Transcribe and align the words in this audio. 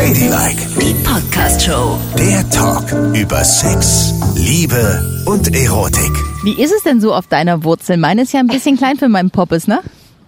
Ladylike, 0.00 0.66
Die 0.80 0.94
Podcast-Show. 1.04 1.98
der 2.18 2.48
Talk 2.48 2.90
über 3.14 3.44
Sex, 3.44 4.14
Liebe 4.34 5.22
und 5.26 5.54
Erotik. 5.54 6.10
Wie 6.42 6.54
ist 6.58 6.72
es 6.72 6.82
denn 6.84 7.02
so 7.02 7.12
auf 7.12 7.26
deiner 7.26 7.64
Wurzel? 7.64 7.98
Meine 7.98 8.22
ist 8.22 8.32
ja 8.32 8.40
ein 8.40 8.46
bisschen 8.46 8.78
klein 8.78 8.96
für 8.96 9.10
meinen 9.10 9.30
Poppes, 9.30 9.66
ne? 9.66 9.80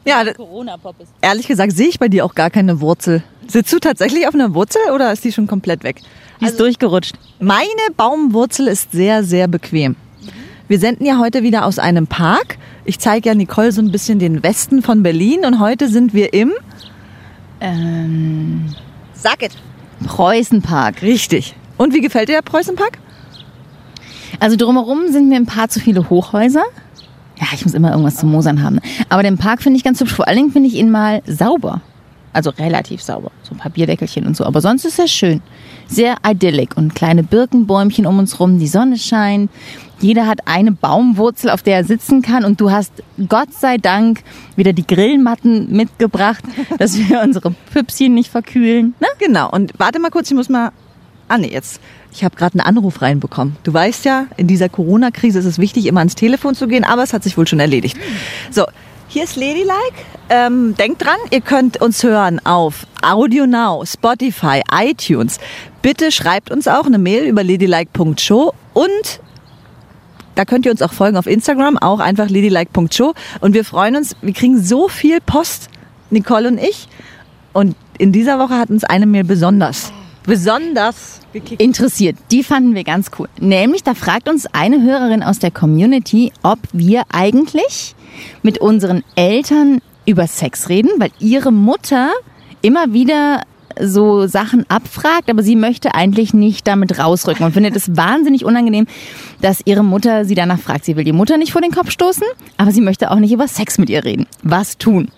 Ja, 0.04 0.30
Corona-Poppes. 0.34 1.08
ehrlich 1.22 1.48
gesagt 1.48 1.72
sehe 1.72 1.88
ich 1.88 1.98
bei 1.98 2.08
dir 2.08 2.26
auch 2.26 2.34
gar 2.34 2.50
keine 2.50 2.82
Wurzel. 2.82 3.22
Sitzt 3.48 3.72
du 3.72 3.78
tatsächlich 3.78 4.28
auf 4.28 4.34
einer 4.34 4.52
Wurzel 4.52 4.82
oder 4.94 5.10
ist 5.10 5.24
die 5.24 5.32
schon 5.32 5.46
komplett 5.46 5.84
weg? 5.84 6.02
Die 6.42 6.44
ist 6.44 6.60
durchgerutscht. 6.60 7.14
Meine 7.40 7.64
Baumwurzel 7.96 8.68
ist 8.68 8.92
sehr, 8.92 9.24
sehr 9.24 9.48
bequem. 9.48 9.96
Wir 10.68 10.80
senden 10.80 11.06
ja 11.06 11.16
heute 11.18 11.42
wieder 11.42 11.64
aus 11.64 11.78
einem 11.78 12.06
Park. 12.06 12.58
Ich 12.84 12.98
zeige 12.98 13.30
ja 13.30 13.34
Nicole 13.34 13.72
so 13.72 13.80
ein 13.80 13.90
bisschen 13.90 14.18
den 14.18 14.42
Westen 14.42 14.82
von 14.82 15.02
Berlin 15.02 15.46
und 15.46 15.60
heute 15.60 15.88
sind 15.88 16.12
wir 16.12 16.34
im 16.34 16.52
Ähm, 17.62 18.66
Sag 19.22 19.40
it. 19.44 19.52
Preußenpark. 20.04 21.00
Richtig. 21.02 21.54
Und 21.76 21.94
wie 21.94 22.00
gefällt 22.00 22.28
dir 22.28 22.34
der 22.34 22.42
Preußenpark? 22.42 22.98
Also 24.40 24.56
drumherum 24.56 25.12
sind 25.12 25.28
mir 25.28 25.36
ein 25.36 25.46
paar 25.46 25.68
zu 25.68 25.78
viele 25.78 26.10
Hochhäuser. 26.10 26.64
Ja, 27.38 27.46
ich 27.54 27.64
muss 27.64 27.74
immer 27.74 27.90
irgendwas 27.90 28.16
zu 28.16 28.26
Mosern 28.26 28.64
haben. 28.64 28.80
Aber 29.08 29.22
den 29.22 29.38
Park 29.38 29.62
finde 29.62 29.76
ich 29.76 29.84
ganz 29.84 30.00
hübsch. 30.00 30.12
Vor 30.12 30.26
allen 30.26 30.38
Dingen 30.38 30.50
finde 30.50 30.68
ich 30.68 30.74
ihn 30.74 30.90
mal 30.90 31.22
sauber. 31.24 31.82
Also 32.32 32.50
relativ 32.50 33.02
sauber. 33.02 33.30
So 33.42 33.54
ein 33.54 33.58
paar 33.58 33.70
Bierdeckelchen 33.70 34.26
und 34.26 34.36
so. 34.36 34.44
Aber 34.44 34.60
sonst 34.60 34.84
ist 34.84 34.98
er 34.98 35.08
schön. 35.08 35.42
Sehr 35.86 36.16
idyllic. 36.26 36.76
Und 36.76 36.94
kleine 36.94 37.22
Birkenbäumchen 37.22 38.06
um 38.06 38.18
uns 38.18 38.40
rum. 38.40 38.58
Die 38.58 38.68
Sonne 38.68 38.96
scheint. 38.96 39.50
Jeder 40.00 40.26
hat 40.26 40.40
eine 40.46 40.72
Baumwurzel, 40.72 41.50
auf 41.50 41.62
der 41.62 41.76
er 41.76 41.84
sitzen 41.84 42.22
kann. 42.22 42.44
Und 42.44 42.60
du 42.60 42.70
hast 42.70 42.92
Gott 43.28 43.52
sei 43.52 43.76
Dank 43.76 44.22
wieder 44.56 44.72
die 44.72 44.86
Grillmatten 44.86 45.70
mitgebracht, 45.70 46.42
dass 46.78 46.96
wir 46.96 47.20
unsere 47.20 47.50
Püpschen 47.72 48.14
nicht 48.14 48.30
verkühlen. 48.30 48.94
Ne? 48.98 49.08
Genau. 49.18 49.50
Und 49.50 49.72
warte 49.78 49.98
mal 49.98 50.10
kurz, 50.10 50.30
ich 50.30 50.36
muss 50.36 50.48
mal. 50.48 50.72
Ah 51.28 51.38
nee, 51.38 51.50
jetzt. 51.52 51.80
Ich 52.12 52.24
habe 52.24 52.36
gerade 52.36 52.58
einen 52.58 52.66
Anruf 52.66 53.00
reinbekommen. 53.00 53.56
Du 53.62 53.72
weißt 53.72 54.04
ja, 54.04 54.26
in 54.36 54.46
dieser 54.46 54.68
Corona-Krise 54.68 55.38
ist 55.38 55.46
es 55.46 55.58
wichtig, 55.58 55.86
immer 55.86 56.00
ans 56.00 56.14
Telefon 56.14 56.54
zu 56.54 56.68
gehen, 56.68 56.84
aber 56.84 57.02
es 57.02 57.14
hat 57.14 57.22
sich 57.22 57.38
wohl 57.38 57.46
schon 57.46 57.60
erledigt. 57.60 57.96
So, 58.50 58.66
hier 59.12 59.24
ist 59.24 59.36
Ladylike. 59.36 60.06
Ähm, 60.30 60.74
denkt 60.74 61.04
dran, 61.04 61.18
ihr 61.30 61.42
könnt 61.42 61.80
uns 61.82 62.02
hören 62.02 62.40
auf 62.44 62.86
Audio 63.02 63.46
Now, 63.46 63.84
Spotify, 63.84 64.62
iTunes. 64.72 65.38
Bitte 65.82 66.10
schreibt 66.10 66.50
uns 66.50 66.66
auch 66.66 66.86
eine 66.86 66.96
Mail 66.96 67.24
über 67.24 67.44
ladylike.show 67.44 68.54
und 68.72 69.20
da 70.34 70.46
könnt 70.46 70.64
ihr 70.64 70.72
uns 70.72 70.80
auch 70.80 70.94
folgen 70.94 71.18
auf 71.18 71.26
Instagram, 71.26 71.76
auch 71.76 72.00
einfach 72.00 72.30
ladylike.show. 72.30 73.12
Und 73.40 73.52
wir 73.52 73.66
freuen 73.66 73.96
uns, 73.96 74.16
wir 74.22 74.32
kriegen 74.32 74.58
so 74.62 74.88
viel 74.88 75.20
Post, 75.20 75.68
Nicole 76.08 76.48
und 76.48 76.56
ich. 76.56 76.88
Und 77.52 77.76
in 77.98 78.12
dieser 78.12 78.38
Woche 78.38 78.56
hat 78.56 78.70
uns 78.70 78.82
eine 78.82 79.04
Mail 79.04 79.24
besonders, 79.24 79.92
besonders. 80.24 81.21
Interessiert. 81.58 82.16
Die 82.30 82.42
fanden 82.42 82.74
wir 82.74 82.84
ganz 82.84 83.10
cool. 83.18 83.28
Nämlich, 83.38 83.82
da 83.82 83.94
fragt 83.94 84.28
uns 84.28 84.46
eine 84.46 84.82
Hörerin 84.82 85.22
aus 85.22 85.38
der 85.38 85.50
Community, 85.50 86.32
ob 86.42 86.58
wir 86.72 87.02
eigentlich 87.12 87.94
mit 88.42 88.58
unseren 88.58 89.02
Eltern 89.16 89.80
über 90.06 90.26
Sex 90.26 90.68
reden, 90.68 90.90
weil 90.98 91.10
ihre 91.18 91.52
Mutter 91.52 92.10
immer 92.60 92.92
wieder 92.92 93.42
so 93.80 94.26
Sachen 94.26 94.68
abfragt, 94.68 95.30
aber 95.30 95.42
sie 95.42 95.56
möchte 95.56 95.94
eigentlich 95.94 96.34
nicht 96.34 96.66
damit 96.66 96.98
rausrücken 96.98 97.46
und 97.46 97.52
findet 97.52 97.74
es 97.76 97.96
wahnsinnig 97.96 98.44
unangenehm, 98.44 98.86
dass 99.40 99.62
ihre 99.64 99.82
Mutter 99.82 100.24
sie 100.24 100.34
danach 100.34 100.58
fragt. 100.58 100.84
Sie 100.84 100.96
will 100.96 101.04
die 101.04 101.12
Mutter 101.12 101.38
nicht 101.38 101.52
vor 101.52 101.62
den 101.62 101.72
Kopf 101.72 101.90
stoßen, 101.90 102.26
aber 102.56 102.70
sie 102.70 102.80
möchte 102.80 103.10
auch 103.10 103.18
nicht 103.18 103.32
über 103.32 103.48
Sex 103.48 103.78
mit 103.78 103.90
ihr 103.90 104.04
reden. 104.04 104.26
Was 104.42 104.78
tun? 104.78 105.08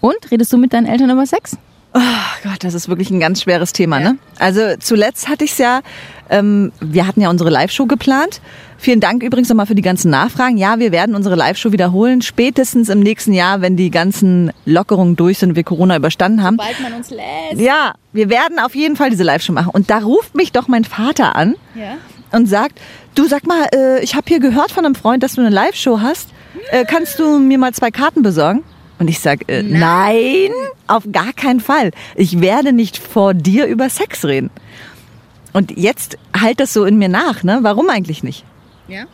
Und 0.00 0.30
redest 0.30 0.52
du 0.52 0.58
mit 0.58 0.72
deinen 0.72 0.86
Eltern 0.86 1.10
über 1.10 1.26
Sex? 1.26 1.56
Oh 1.94 2.00
Gott, 2.42 2.64
das 2.64 2.72
ist 2.74 2.88
wirklich 2.88 3.10
ein 3.10 3.20
ganz 3.20 3.42
schweres 3.42 3.72
Thema. 3.72 4.00
Ne? 4.00 4.16
Also 4.38 4.60
zuletzt 4.80 5.28
hatte 5.28 5.44
ich 5.44 5.52
es 5.52 5.58
ja, 5.58 5.80
ähm, 6.30 6.72
wir 6.80 7.06
hatten 7.06 7.20
ja 7.20 7.28
unsere 7.28 7.50
Live-Show 7.50 7.84
geplant. 7.86 8.40
Vielen 8.78 9.00
Dank 9.00 9.22
übrigens 9.22 9.48
nochmal 9.50 9.66
für 9.66 9.74
die 9.74 9.82
ganzen 9.82 10.10
Nachfragen. 10.10 10.56
Ja, 10.56 10.78
wir 10.78 10.90
werden 10.90 11.14
unsere 11.14 11.34
Live-Show 11.36 11.70
wiederholen, 11.70 12.22
spätestens 12.22 12.88
im 12.88 13.00
nächsten 13.00 13.32
Jahr, 13.34 13.60
wenn 13.60 13.76
die 13.76 13.90
ganzen 13.90 14.52
Lockerungen 14.64 15.16
durch 15.16 15.38
sind 15.38 15.50
und 15.50 15.56
wir 15.56 15.64
Corona 15.64 15.94
überstanden 15.96 16.42
haben. 16.42 16.56
Bald 16.56 16.80
man 16.80 16.94
uns 16.94 17.10
lässt. 17.10 17.60
Ja, 17.60 17.92
wir 18.12 18.30
werden 18.30 18.58
auf 18.58 18.74
jeden 18.74 18.96
Fall 18.96 19.10
diese 19.10 19.22
Live-Show 19.24 19.52
machen. 19.52 19.70
Und 19.72 19.90
da 19.90 19.98
ruft 19.98 20.34
mich 20.34 20.50
doch 20.50 20.68
mein 20.68 20.84
Vater 20.84 21.36
an 21.36 21.54
Ja. 21.74 21.96
und 22.36 22.46
sagt, 22.48 22.80
du 23.14 23.26
sag 23.28 23.46
mal, 23.46 23.66
äh, 23.74 24.02
ich 24.02 24.14
habe 24.14 24.24
hier 24.28 24.40
gehört 24.40 24.72
von 24.72 24.86
einem 24.86 24.94
Freund, 24.94 25.22
dass 25.22 25.34
du 25.34 25.42
eine 25.42 25.50
Live-Show 25.50 26.00
hast. 26.00 26.30
Äh, 26.70 26.84
kannst 26.86 27.18
du 27.18 27.38
mir 27.38 27.58
mal 27.58 27.72
zwei 27.74 27.90
Karten 27.90 28.22
besorgen? 28.22 28.62
Und 29.02 29.08
ich 29.08 29.18
sag, 29.18 29.50
äh, 29.50 29.64
nein, 29.64 30.52
auf 30.86 31.02
gar 31.10 31.32
keinen 31.32 31.58
Fall. 31.58 31.90
Ich 32.14 32.40
werde 32.40 32.72
nicht 32.72 32.98
vor 32.98 33.34
dir 33.34 33.66
über 33.66 33.90
Sex 33.90 34.24
reden. 34.24 34.48
Und 35.52 35.76
jetzt 35.76 36.18
halt 36.40 36.60
das 36.60 36.72
so 36.72 36.84
in 36.84 36.98
mir 36.98 37.08
nach, 37.08 37.42
ne? 37.42 37.58
Warum 37.62 37.90
eigentlich 37.90 38.22
nicht? 38.22 38.44
Ja. 38.86 39.06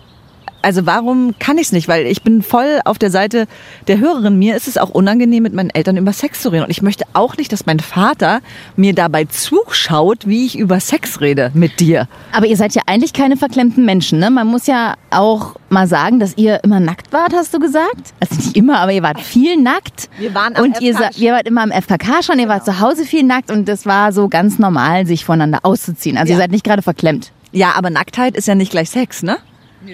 Also 0.60 0.86
warum 0.86 1.34
kann 1.38 1.56
ich 1.56 1.68
es 1.68 1.72
nicht? 1.72 1.86
Weil 1.88 2.06
ich 2.06 2.22
bin 2.22 2.42
voll 2.42 2.80
auf 2.84 2.98
der 2.98 3.10
Seite 3.10 3.46
der 3.86 3.98
Hörerin. 3.98 4.38
Mir 4.38 4.56
ist 4.56 4.66
es 4.68 4.76
auch 4.76 4.90
unangenehm, 4.90 5.42
mit 5.44 5.54
meinen 5.54 5.70
Eltern 5.70 5.96
über 5.96 6.12
Sex 6.12 6.42
zu 6.42 6.48
reden. 6.50 6.64
Und 6.64 6.70
ich 6.70 6.82
möchte 6.82 7.04
auch 7.12 7.36
nicht, 7.36 7.52
dass 7.52 7.64
mein 7.66 7.78
Vater 7.80 8.40
mir 8.76 8.92
dabei 8.94 9.24
zuschaut, 9.24 10.26
wie 10.26 10.46
ich 10.46 10.58
über 10.58 10.80
Sex 10.80 11.20
rede 11.20 11.50
mit 11.54 11.80
dir. 11.80 12.08
Aber 12.32 12.46
ihr 12.46 12.56
seid 12.56 12.74
ja 12.74 12.82
eigentlich 12.86 13.12
keine 13.12 13.36
verklemmten 13.36 13.84
Menschen, 13.84 14.18
ne? 14.18 14.30
Man 14.30 14.46
muss 14.48 14.66
ja 14.66 14.94
auch 15.10 15.54
mal 15.68 15.86
sagen, 15.86 16.18
dass 16.18 16.36
ihr 16.36 16.62
immer 16.64 16.80
nackt 16.80 17.12
wart, 17.12 17.32
hast 17.34 17.54
du 17.54 17.60
gesagt? 17.60 18.12
Also 18.20 18.34
nicht 18.36 18.56
immer, 18.56 18.78
aber 18.80 18.92
ihr 18.92 19.02
wart 19.02 19.20
viel 19.20 19.56
nackt. 19.60 20.08
Wir 20.18 20.34
waren 20.34 20.56
am 20.56 20.64
und 20.64 20.80
ihr, 20.80 20.98
ihr 21.16 21.32
wart 21.32 21.46
immer 21.46 21.62
am 21.62 21.70
FKK 21.70 22.22
schon, 22.22 22.38
ihr 22.38 22.48
wart 22.48 22.64
zu 22.64 22.80
Hause 22.80 23.04
viel 23.04 23.22
nackt 23.22 23.50
und 23.50 23.68
das 23.68 23.86
war 23.86 24.12
so 24.12 24.28
ganz 24.28 24.58
normal, 24.58 25.06
sich 25.06 25.24
voneinander 25.24 25.60
auszuziehen. 25.62 26.16
Also 26.16 26.30
ihr 26.32 26.36
Ja. 26.36 26.42
seid 26.42 26.50
nicht 26.50 26.64
gerade 26.64 26.82
verklemmt. 26.82 27.30
Ja, 27.52 27.72
aber 27.76 27.90
Nacktheit 27.90 28.36
ist 28.36 28.48
ja 28.48 28.54
nicht 28.54 28.70
gleich 28.70 28.90
Sex, 28.90 29.22
ne? 29.22 29.38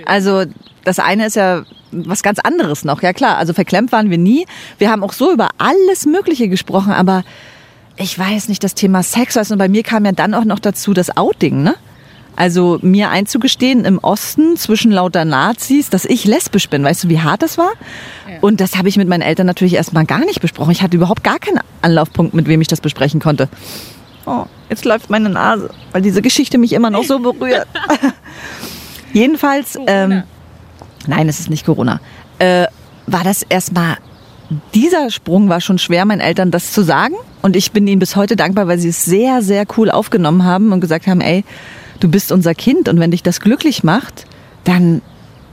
Also 0.06 0.44
das 0.84 0.98
eine 0.98 1.26
ist 1.26 1.36
ja 1.36 1.64
was 1.92 2.22
ganz 2.22 2.38
anderes 2.38 2.84
noch. 2.84 3.02
Ja 3.02 3.12
klar, 3.12 3.36
also 3.38 3.52
verklemmt 3.52 3.92
waren 3.92 4.10
wir 4.10 4.18
nie. 4.18 4.46
Wir 4.78 4.90
haben 4.90 5.04
auch 5.04 5.12
so 5.12 5.32
über 5.32 5.50
alles 5.58 6.06
Mögliche 6.06 6.48
gesprochen, 6.48 6.92
aber 6.92 7.24
ich 7.96 8.18
weiß 8.18 8.48
nicht, 8.48 8.64
das 8.64 8.74
Thema 8.74 9.02
Sex, 9.02 9.36
weißt 9.36 9.50
du, 9.50 9.54
und 9.54 9.58
bei 9.58 9.68
mir 9.68 9.82
kam 9.82 10.04
ja 10.04 10.12
dann 10.12 10.34
auch 10.34 10.44
noch 10.44 10.58
dazu 10.58 10.94
das 10.94 11.16
Outing, 11.16 11.62
ne? 11.62 11.76
Also 12.36 12.80
mir 12.82 13.10
einzugestehen 13.10 13.84
im 13.84 13.98
Osten 13.98 14.56
zwischen 14.56 14.90
lauter 14.90 15.24
Nazis, 15.24 15.88
dass 15.88 16.04
ich 16.04 16.24
lesbisch 16.24 16.68
bin. 16.68 16.82
Weißt 16.82 17.04
du, 17.04 17.08
wie 17.08 17.20
hart 17.20 17.42
das 17.42 17.58
war? 17.58 17.70
Und 18.40 18.60
das 18.60 18.76
habe 18.76 18.88
ich 18.88 18.96
mit 18.96 19.06
meinen 19.06 19.22
Eltern 19.22 19.46
natürlich 19.46 19.74
erstmal 19.74 20.04
gar 20.04 20.24
nicht 20.24 20.40
besprochen. 20.40 20.72
Ich 20.72 20.82
hatte 20.82 20.96
überhaupt 20.96 21.22
gar 21.22 21.38
keinen 21.38 21.60
Anlaufpunkt, 21.80 22.34
mit 22.34 22.48
wem 22.48 22.60
ich 22.60 22.66
das 22.66 22.80
besprechen 22.80 23.20
konnte. 23.20 23.48
Oh, 24.26 24.46
jetzt 24.68 24.84
läuft 24.84 25.10
meine 25.10 25.28
Nase, 25.28 25.70
weil 25.92 26.02
diese 26.02 26.22
Geschichte 26.22 26.58
mich 26.58 26.72
immer 26.72 26.90
noch 26.90 27.04
so 27.04 27.20
berührt. 27.20 27.68
Jedenfalls, 29.14 29.78
ähm, 29.86 30.24
nein, 31.06 31.28
es 31.28 31.40
ist 31.40 31.48
nicht 31.48 31.64
Corona, 31.64 32.00
äh, 32.40 32.66
war 33.06 33.22
das 33.22 33.42
erstmal, 33.42 33.96
dieser 34.74 35.10
Sprung 35.10 35.48
war 35.48 35.60
schon 35.60 35.78
schwer, 35.78 36.04
meinen 36.04 36.20
Eltern 36.20 36.50
das 36.50 36.72
zu 36.72 36.82
sagen. 36.82 37.14
Und 37.40 37.56
ich 37.56 37.72
bin 37.72 37.86
ihnen 37.86 38.00
bis 38.00 38.16
heute 38.16 38.36
dankbar, 38.36 38.66
weil 38.66 38.78
sie 38.78 38.88
es 38.88 39.04
sehr, 39.04 39.40
sehr 39.40 39.64
cool 39.78 39.90
aufgenommen 39.90 40.44
haben 40.44 40.72
und 40.72 40.80
gesagt 40.80 41.06
haben, 41.06 41.20
ey, 41.20 41.44
du 42.00 42.08
bist 42.08 42.32
unser 42.32 42.54
Kind 42.54 42.88
und 42.88 42.98
wenn 42.98 43.12
dich 43.12 43.22
das 43.22 43.40
glücklich 43.40 43.84
macht, 43.84 44.26
dann 44.64 45.00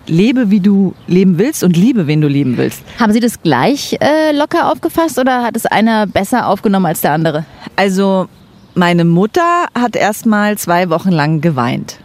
lebe, 0.08 0.50
wie 0.50 0.60
du 0.60 0.96
leben 1.08 1.38
willst 1.38 1.64
und 1.64 1.78
liebe, 1.78 2.08
wen 2.08 2.22
du 2.22 2.28
lieben 2.28 2.58
willst. 2.58 2.84
Haben 3.00 3.14
Sie 3.14 3.20
das 3.20 3.42
gleich 3.42 3.98
äh, 4.02 4.32
locker 4.36 4.72
aufgefasst 4.72 5.20
oder 5.20 5.44
hat 5.44 5.56
es 5.56 5.68
einer 5.68 6.08
besser 6.08 6.48
aufgenommen 6.48 6.88
als 6.88 7.02
der 7.02 7.12
andere? 7.14 7.46
Also 7.76 8.28
meine 8.74 9.06
Mutter 9.06 9.68
hat 9.78 9.96
erst 9.96 10.26
mal 10.26 10.58
zwei 10.58 10.90
Wochen 10.90 11.12
lang 11.12 11.42
geweint. 11.42 12.00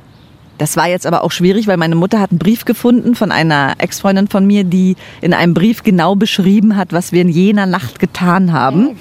Das 0.58 0.76
war 0.76 0.88
jetzt 0.88 1.06
aber 1.06 1.22
auch 1.22 1.32
schwierig, 1.32 1.66
weil 1.66 1.76
meine 1.76 1.94
Mutter 1.94 2.20
hat 2.20 2.30
einen 2.30 2.38
Brief 2.38 2.64
gefunden 2.64 3.14
von 3.14 3.30
einer 3.30 3.74
Ex-Freundin 3.78 4.28
von 4.28 4.46
mir, 4.46 4.64
die 4.64 4.96
in 5.20 5.34
einem 5.34 5.54
Brief 5.54 5.82
genau 5.82 6.14
beschrieben 6.14 6.76
hat, 6.76 6.92
was 6.92 7.12
wir 7.12 7.20
in 7.20 7.28
jener 7.28 7.66
Nacht 7.66 7.98
getan 7.98 8.52
haben. 8.52 8.96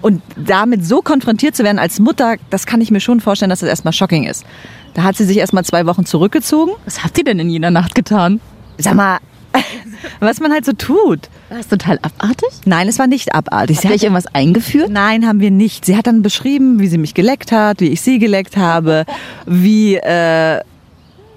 Und 0.00 0.22
damit 0.36 0.86
so 0.86 1.02
konfrontiert 1.02 1.56
zu 1.56 1.64
werden 1.64 1.78
als 1.78 1.98
Mutter, 1.98 2.36
das 2.50 2.66
kann 2.66 2.80
ich 2.80 2.90
mir 2.90 3.00
schon 3.00 3.20
vorstellen, 3.20 3.50
dass 3.50 3.60
das 3.60 3.68
erstmal 3.68 3.92
shocking 3.92 4.24
ist. 4.24 4.44
Da 4.94 5.02
hat 5.02 5.16
sie 5.16 5.24
sich 5.24 5.38
erstmal 5.38 5.64
zwei 5.64 5.86
Wochen 5.86 6.06
zurückgezogen. 6.06 6.72
Was 6.84 7.02
habt 7.02 7.18
ihr 7.18 7.24
denn 7.24 7.38
in 7.40 7.50
jener 7.50 7.70
Nacht 7.70 7.94
getan? 7.94 8.40
Sag 8.78 8.94
mal, 8.94 9.18
was 10.20 10.40
man 10.40 10.52
halt 10.52 10.64
so 10.64 10.72
tut. 10.72 11.28
War 11.48 11.58
das 11.58 11.68
total 11.68 11.98
abartig? 12.02 12.48
Nein, 12.64 12.88
es 12.88 12.98
war 12.98 13.06
nicht 13.06 13.34
abartig. 13.34 13.78
Habt 13.78 13.92
euch 13.92 14.02
irgendwas 14.02 14.26
eingeführt? 14.26 14.90
Nein, 14.90 15.26
haben 15.26 15.40
wir 15.40 15.50
nicht. 15.50 15.84
Sie 15.84 15.96
hat 15.96 16.06
dann 16.06 16.22
beschrieben, 16.22 16.80
wie 16.80 16.88
sie 16.88 16.98
mich 16.98 17.14
geleckt 17.14 17.52
hat, 17.52 17.80
wie 17.80 17.88
ich 17.88 18.00
sie 18.00 18.18
geleckt 18.18 18.56
habe, 18.56 19.04
wie 19.46 19.96
äh, 19.96 20.60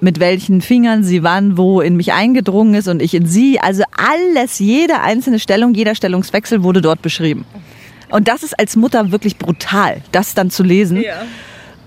mit 0.01 0.19
welchen 0.19 0.62
Fingern 0.62 1.03
sie 1.03 1.24
wann 1.24 1.57
wo 1.57 1.80
in 1.80 1.95
mich 1.95 2.12
eingedrungen 2.12 2.74
ist 2.74 2.88
und 2.88 3.01
ich 3.01 3.13
in 3.13 3.27
sie. 3.27 3.59
Also 3.59 3.83
alles, 3.95 4.59
jede 4.59 5.00
einzelne 5.01 5.39
Stellung, 5.39 5.74
jeder 5.74 5.95
Stellungswechsel 5.95 6.63
wurde 6.63 6.81
dort 6.81 7.01
beschrieben. 7.01 7.45
Und 8.09 8.27
das 8.27 8.44
ist 8.44 8.59
als 8.59 8.75
Mutter 8.75 9.12
wirklich 9.12 9.38
brutal, 9.38 10.01
das 10.12 10.33
dann 10.33 10.50
zu 10.50 10.63
lesen. 10.63 11.03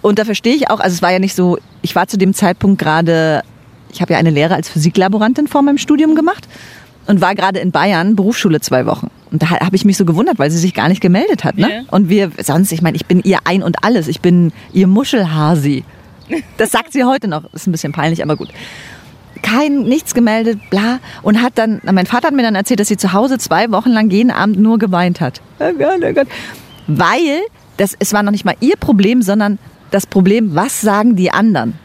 Und 0.00 0.18
da 0.18 0.24
verstehe 0.24 0.54
ich 0.54 0.70
auch, 0.70 0.80
also 0.80 0.94
es 0.94 1.02
war 1.02 1.12
ja 1.12 1.18
nicht 1.18 1.34
so, 1.34 1.58
ich 1.82 1.94
war 1.94 2.06
zu 2.06 2.16
dem 2.16 2.34
Zeitpunkt 2.34 2.80
gerade, 2.80 3.42
ich 3.92 4.00
habe 4.00 4.12
ja 4.12 4.18
eine 4.18 4.30
Lehre 4.30 4.54
als 4.54 4.68
Physiklaborantin 4.68 5.48
vor 5.48 5.62
meinem 5.62 5.78
Studium 5.78 6.14
gemacht 6.14 6.48
und 7.06 7.20
war 7.20 7.34
gerade 7.34 7.58
in 7.58 7.72
Bayern, 7.72 8.16
Berufsschule 8.16 8.60
zwei 8.60 8.86
Wochen. 8.86 9.10
Und 9.30 9.42
da 9.42 9.50
habe 9.50 9.74
ich 9.74 9.84
mich 9.84 9.96
so 9.96 10.04
gewundert, 10.04 10.38
weil 10.38 10.50
sie 10.50 10.58
sich 10.58 10.74
gar 10.74 10.88
nicht 10.88 11.00
gemeldet 11.00 11.42
hat. 11.44 11.58
Ne? 11.58 11.68
Ja. 11.70 11.82
Und 11.90 12.08
wir, 12.08 12.30
sonst, 12.42 12.70
ich 12.72 12.82
meine, 12.82 12.96
ich 12.96 13.06
bin 13.06 13.20
ihr 13.24 13.38
ein 13.44 13.62
und 13.62 13.82
alles. 13.82 14.08
Ich 14.08 14.20
bin 14.20 14.52
ihr 14.72 14.86
Muschelhasi. 14.86 15.84
Das 16.56 16.70
sagt 16.70 16.92
sie 16.92 17.04
heute 17.04 17.28
noch. 17.28 17.52
Ist 17.52 17.66
ein 17.66 17.72
bisschen 17.72 17.92
peinlich, 17.92 18.22
aber 18.22 18.36
gut. 18.36 18.48
Kein, 19.42 19.82
nichts 19.82 20.14
gemeldet, 20.14 20.58
bla. 20.70 21.00
Und 21.22 21.42
hat 21.42 21.58
dann, 21.58 21.80
mein 21.84 22.06
Vater 22.06 22.28
hat 22.28 22.34
mir 22.34 22.42
dann 22.42 22.54
erzählt, 22.54 22.80
dass 22.80 22.88
sie 22.88 22.96
zu 22.96 23.12
Hause 23.12 23.38
zwei 23.38 23.70
Wochen 23.70 23.90
lang 23.90 24.10
jeden 24.10 24.30
Abend 24.30 24.58
nur 24.58 24.78
geweint 24.78 25.20
hat. 25.20 25.40
Oh 25.58 25.72
Gott, 25.72 26.00
oh 26.02 26.12
Gott. 26.12 26.28
Weil, 26.86 27.42
das, 27.76 27.94
es 27.98 28.12
war 28.12 28.22
noch 28.22 28.32
nicht 28.32 28.44
mal 28.44 28.56
ihr 28.60 28.76
Problem, 28.76 29.22
sondern 29.22 29.58
das 29.90 30.06
Problem, 30.06 30.54
was 30.54 30.80
sagen 30.80 31.16
die 31.16 31.30
anderen? 31.30 31.78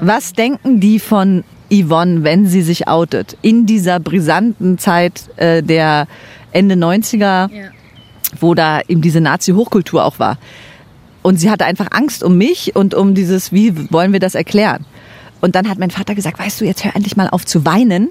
Was 0.00 0.32
denken 0.32 0.80
die 0.80 0.98
von 0.98 1.44
Yvonne, 1.72 2.22
wenn 2.22 2.46
sie 2.46 2.62
sich 2.62 2.88
outet? 2.88 3.36
In 3.42 3.66
dieser 3.66 4.00
brisanten 4.00 4.78
Zeit 4.78 5.28
äh, 5.36 5.62
der 5.62 6.06
Ende 6.52 6.76
90er, 6.76 7.50
wo 8.40 8.54
da 8.54 8.80
eben 8.86 9.00
diese 9.00 9.20
Nazi-Hochkultur 9.20 10.04
auch 10.04 10.18
war. 10.18 10.38
Und 11.28 11.36
sie 11.36 11.50
hatte 11.50 11.66
einfach 11.66 11.88
Angst 11.90 12.22
um 12.22 12.38
mich 12.38 12.74
und 12.74 12.94
um 12.94 13.14
dieses, 13.14 13.52
wie 13.52 13.92
wollen 13.92 14.14
wir 14.14 14.18
das 14.18 14.34
erklären? 14.34 14.86
Und 15.42 15.56
dann 15.56 15.68
hat 15.68 15.78
mein 15.78 15.90
Vater 15.90 16.14
gesagt, 16.14 16.38
weißt 16.38 16.58
du, 16.58 16.64
jetzt 16.64 16.86
hör 16.86 16.96
endlich 16.96 17.18
mal 17.18 17.28
auf 17.28 17.44
zu 17.44 17.66
weinen. 17.66 18.08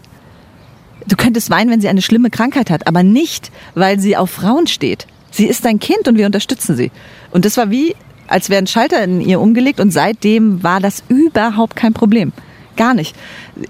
Du 1.08 1.16
könntest 1.16 1.50
weinen, 1.50 1.72
wenn 1.72 1.82
sie 1.82 1.88
eine 1.90 2.04
schlimme 2.04 2.30
Krankheit 2.30 2.70
hat, 2.70 2.86
aber 2.86 3.02
nicht, 3.02 3.52
weil 3.74 4.00
sie 4.00 4.16
auf 4.16 4.30
Frauen 4.30 4.68
steht. 4.68 5.08
Sie 5.32 5.48
ist 5.48 5.66
dein 5.66 5.80
Kind 5.80 6.08
und 6.08 6.20
wir 6.20 6.28
unterstützen 6.28 6.76
sie. 6.76 6.92
Und 7.32 7.44
das 7.44 7.58
war 7.58 7.72
wie, 7.72 7.96
als 8.28 8.52
wäre 8.52 8.62
ein 8.62 8.68
Schalter 8.68 9.04
in 9.04 9.20
ihr 9.20 9.42
umgelegt 9.42 9.80
und 9.80 9.90
seitdem 9.90 10.62
war 10.62 10.80
das 10.80 11.02
überhaupt 11.10 11.76
kein 11.76 11.94
Problem. 11.94 12.34
Gar 12.76 12.94
nicht. 12.94 13.16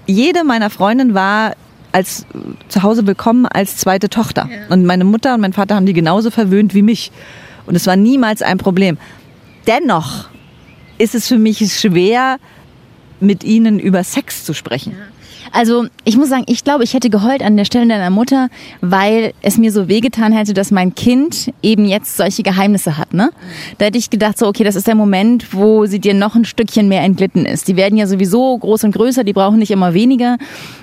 Jede 0.06 0.44
meiner 0.44 0.68
Freundinnen 0.68 1.14
war 1.14 1.54
als 1.90 2.26
zu 2.68 2.82
Hause 2.82 3.06
willkommen 3.06 3.46
als 3.46 3.78
zweite 3.78 4.10
Tochter. 4.10 4.50
Und 4.68 4.84
meine 4.84 5.04
Mutter 5.04 5.32
und 5.32 5.40
mein 5.40 5.54
Vater 5.54 5.74
haben 5.74 5.86
die 5.86 5.94
genauso 5.94 6.30
verwöhnt 6.30 6.74
wie 6.74 6.82
mich. 6.82 7.12
Und 7.64 7.74
es 7.74 7.86
war 7.86 7.96
niemals 7.96 8.40
ein 8.40 8.56
Problem. 8.56 8.98
Dennoch 9.68 10.28
ist 10.98 11.14
es 11.14 11.28
für 11.28 11.38
mich 11.38 11.58
schwer, 11.72 12.38
mit 13.20 13.44
ihnen 13.44 13.78
über 13.78 14.02
Sex 14.02 14.44
zu 14.44 14.54
sprechen. 14.54 14.96
Also 15.52 15.86
ich 16.04 16.16
muss 16.16 16.28
sagen, 16.28 16.44
ich 16.46 16.64
glaube, 16.64 16.84
ich 16.84 16.94
hätte 16.94 17.10
geheult 17.10 17.42
an 17.42 17.56
der 17.56 17.64
Stelle 17.64 17.86
deiner 17.86 18.10
Mutter, 18.10 18.48
weil 18.80 19.32
es 19.40 19.56
mir 19.56 19.70
so 19.72 19.88
wehgetan 19.88 20.32
hätte, 20.32 20.54
dass 20.54 20.70
mein 20.70 20.94
Kind 20.94 21.52
eben 21.62 21.86
jetzt 21.86 22.16
solche 22.16 22.42
Geheimnisse 22.42 22.98
hat. 22.98 23.14
Ne? 23.14 23.30
Da 23.78 23.86
hätte 23.86 23.98
ich 23.98 24.10
gedacht, 24.10 24.38
so 24.38 24.46
okay, 24.46 24.64
das 24.64 24.76
ist 24.76 24.86
der 24.86 24.94
Moment, 24.94 25.54
wo 25.54 25.86
sie 25.86 26.00
dir 26.00 26.14
noch 26.14 26.34
ein 26.34 26.44
Stückchen 26.44 26.88
mehr 26.88 27.02
entglitten 27.02 27.46
ist. 27.46 27.68
Die 27.68 27.76
werden 27.76 27.98
ja 27.98 28.06
sowieso 28.06 28.58
groß 28.58 28.84
und 28.84 28.94
größer, 28.94 29.24
die 29.24 29.32
brauchen 29.32 29.58
nicht 29.58 29.70
immer 29.70 29.94
weniger. 29.94 30.36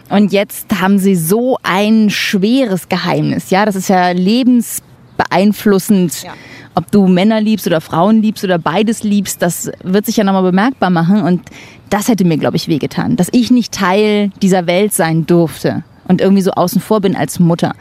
Und 0.09 0.31
jetzt 0.31 0.67
haben 0.79 0.97
sie 0.99 1.15
so 1.15 1.57
ein 1.63 2.09
schweres 2.09 2.89
Geheimnis. 2.89 3.49
Ja, 3.49 3.65
das 3.65 3.75
ist 3.75 3.89
ja 3.89 4.11
lebensbeeinflussend. 4.11 6.23
Ja. 6.23 6.33
Ob 6.75 6.92
du 6.92 7.07
Männer 7.07 7.39
liebst 7.39 7.66
oder 7.68 7.80
Frauen 7.80 8.22
liebst 8.22 8.44
oder 8.44 8.60
beides 8.60 9.04
liebst, 9.04 9.42
das 9.42 9.72
wird 9.83 10.06
sich 10.06 10.18
ja 10.18 10.24
nochmal 10.25 10.44
bemerkbar 10.44 10.89
machen. 10.89 11.22
Und 11.22 11.42
das 11.89 12.10
hätte 12.10 12.25
mir, 12.25 12.38
glaube 12.38 12.57
ich, 12.57 12.68
wehgetan, 12.68 13.16
dass 13.16 13.30
ich 13.31 13.50
nicht 13.50 13.74
Teil 13.74 14.31
dieser 14.42 14.68
Welt 14.68 14.94
sein 14.94 15.25
durfte 15.25 15.83
und 16.07 16.22
irgendwie 16.22 16.42
so 16.42 16.51
außen 16.51 16.81
vor 16.81 17.01
bin 17.01 17.16
als 17.16 17.39
Mutter. 17.39 17.74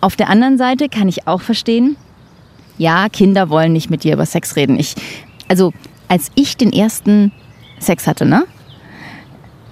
Auf 0.00 0.16
der 0.16 0.30
anderen 0.30 0.58
Seite 0.58 0.88
kann 0.88 1.08
ich 1.08 1.28
auch 1.28 1.42
verstehen, 1.42 1.96
ja, 2.78 3.08
Kinder 3.08 3.50
wollen 3.50 3.72
nicht 3.72 3.90
mit 3.90 4.02
dir 4.02 4.14
über 4.14 4.26
Sex 4.26 4.56
reden. 4.56 4.78
Ich, 4.78 4.94
also, 5.48 5.72
als 6.08 6.30
ich 6.34 6.56
den 6.56 6.72
ersten 6.72 7.32
Sex 7.78 8.06
hatte, 8.06 8.24
ne? 8.24 8.44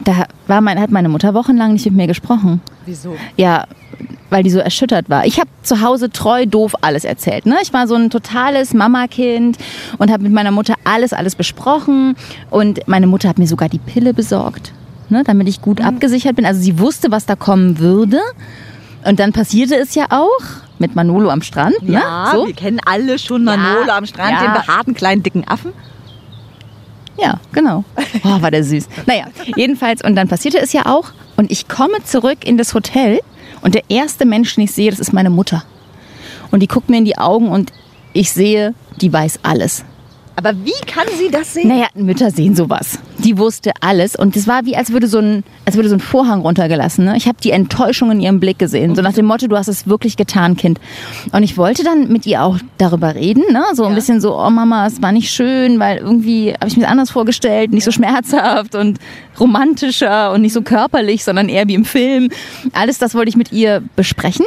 Da 0.05 0.25
war 0.47 0.61
mein, 0.61 0.81
hat 0.81 0.91
meine 0.91 1.09
Mutter 1.09 1.35
wochenlang 1.35 1.75
nicht 1.75 1.85
mit 1.87 1.95
mir 1.95 2.07
gesprochen. 2.07 2.61
Wieso? 2.87 3.17
Ja, 3.37 3.67
weil 4.31 4.43
die 4.43 4.51
so 4.51 4.59
erschüttert 4.59 5.11
war. 5.11 5.27
Ich 5.27 5.39
habe 5.39 5.51
zu 5.63 5.81
Hause 5.83 6.11
treu 6.11 6.47
doof 6.47 6.75
alles 6.81 7.05
erzählt. 7.05 7.47
Ne? 7.47 7.57
Ich 7.63 7.73
war 7.73 7.87
so 7.87 7.97
ein 7.97 8.11
totales 8.11 8.73
Mamakind 8.73 9.59
und 9.99 10.11
habe 10.11 10.23
mit 10.23 10.33
meiner 10.33 10.53
Mutter 10.53 10.75
alles, 10.85 11.13
alles 11.13 11.35
besprochen. 11.35 12.17
Und 12.49 12.87
meine 12.89 13.07
Mutter 13.07 13.29
hat 13.29 13.39
mir 13.39 13.47
sogar 13.47 13.69
die 13.69 13.79
Pille 13.79 14.15
besorgt, 14.15 14.73
ne? 15.09 15.23
damit 15.25 15.49
ich 15.49 15.61
gut 15.61 15.81
abgesichert 15.81 16.37
bin. 16.37 16.47
Also 16.47 16.61
sie 16.61 16.79
wusste, 16.79 17.11
was 17.11 17.27
da 17.27 17.37
kommen 17.37 17.79
würde. 17.79 18.21
Und 19.05 19.19
dann 19.19 19.33
passierte 19.33 19.77
es 19.77 19.95
ja 19.95 20.07
auch 20.11 20.41
mit 20.79 20.95
Manolo 20.95 21.31
am 21.31 21.43
Strand. 21.43 21.77
Ja, 21.83 22.33
ne? 22.33 22.39
so. 22.39 22.47
wir 22.47 22.55
kennen 22.55 22.81
alle 22.85 23.19
schon 23.19 23.45
Manolo 23.45 23.87
Ja, 23.87 23.97
am 23.97 24.07
Strand, 24.07 24.33
ja. 24.33 24.43
den 24.43 24.53
behaarten 24.53 24.95
kleinen 24.95 25.23
dicken 25.23 25.47
Affen. 25.47 25.73
Ja, 27.17 27.41
genau. 27.53 27.85
Oh, 28.25 28.43
war 28.43 28.51
der 28.51 28.65
süß. 28.65 28.89
Naja, 29.07 29.27
jedenfalls, 29.57 30.03
und 30.03 30.17
dann 30.17 30.29
passierte 30.29 30.59
es 30.59 30.73
ja 30.73 30.87
auch. 30.87 31.13
Und 31.37 31.51
ich 31.51 31.69
komme 31.69 32.03
zurück 32.05 32.45
in 32.45 32.59
das 32.59 32.75
Hotel 32.75 33.21
und 33.63 33.75
der 33.75 33.83
erste 33.89 34.27
Mensch, 34.27 34.55
den 34.55 34.65
ich 34.65 34.73
sehe, 34.73 34.91
das 34.91 35.01
ist 35.01 35.13
meine 35.13 35.31
Mutter. 35.31 35.65
Und 36.51 36.61
die 36.61 36.67
guckt 36.67 36.91
mir 36.91 36.99
in 36.99 37.05
die 37.05 37.19
Augen 37.19 37.49
und 37.49 37.73
ich 38.13 38.33
sehe, 38.33 38.75
die 39.01 39.13
weiß 39.13 39.41
alles. 39.43 39.85
Aber 40.43 40.55
wie 40.65 40.73
kann 40.87 41.07
sie 41.19 41.31
das 41.31 41.53
sehen? 41.53 41.69
Naja, 41.69 41.87
Mütter 41.95 42.31
sehen 42.31 42.57
sowas. 42.57 42.99
Die 43.19 43.37
wusste 43.37 43.73
alles 43.83 44.17
und 44.17 44.35
es 44.37 44.49
war 44.49 44.65
wie, 44.65 44.75
als 44.75 44.91
würde 44.91 45.07
so 45.07 45.19
ein, 45.19 45.45
als 45.67 45.77
würde 45.77 45.91
so 45.91 45.97
ein 45.97 46.01
Vorhang 46.01 46.41
runtergelassen. 46.41 47.05
Ne? 47.05 47.15
Ich 47.19 47.27
habe 47.27 47.37
die 47.45 47.51
Enttäuschung 47.51 48.11
in 48.11 48.21
ihrem 48.21 48.41
Blick 48.41 48.59
gesehen, 48.59 48.95
so 48.95 49.03
nach 49.03 49.13
dem 49.13 49.27
Motto, 49.27 49.49
du 49.49 49.57
hast 49.59 49.69
es 49.69 49.87
wirklich 49.87 50.17
getan, 50.17 50.57
Kind. 50.57 50.81
Und 51.33 51.43
ich 51.43 51.59
wollte 51.59 51.85
dann 51.85 52.09
mit 52.09 52.25
ihr 52.25 52.43
auch 52.43 52.57
darüber 52.79 53.15
reden, 53.15 53.43
ne? 53.53 53.63
so 53.75 53.85
ein 53.85 53.91
Ja. 53.91 53.95
bisschen 53.97 54.23
so, 54.23 54.35
oh 54.35 54.49
Mama, 54.49 54.87
es 54.87 55.03
war 55.03 55.13
nicht 55.13 55.31
schön, 55.31 55.79
weil 55.79 55.99
irgendwie 55.99 56.55
habe 56.55 56.69
ich 56.69 56.79
mir 56.79 56.89
anders 56.89 57.11
vorgestellt, 57.11 57.73
nicht 57.73 57.85
so 57.85 57.91
schmerzhaft 57.91 58.75
und 58.75 58.99
romantischer 59.39 60.33
und 60.33 60.41
nicht 60.41 60.55
so 60.55 60.63
körperlich, 60.63 61.23
sondern 61.23 61.51
eher 61.51 61.69
wie 61.69 61.75
im 61.75 61.85
Film. 61.85 62.31
Alles 62.73 62.97
das 62.99 63.15
wollte 63.15 63.29
ich 63.29 63.37
mit 63.37 63.53
ihr 63.53 63.83
besprechen. 63.97 64.47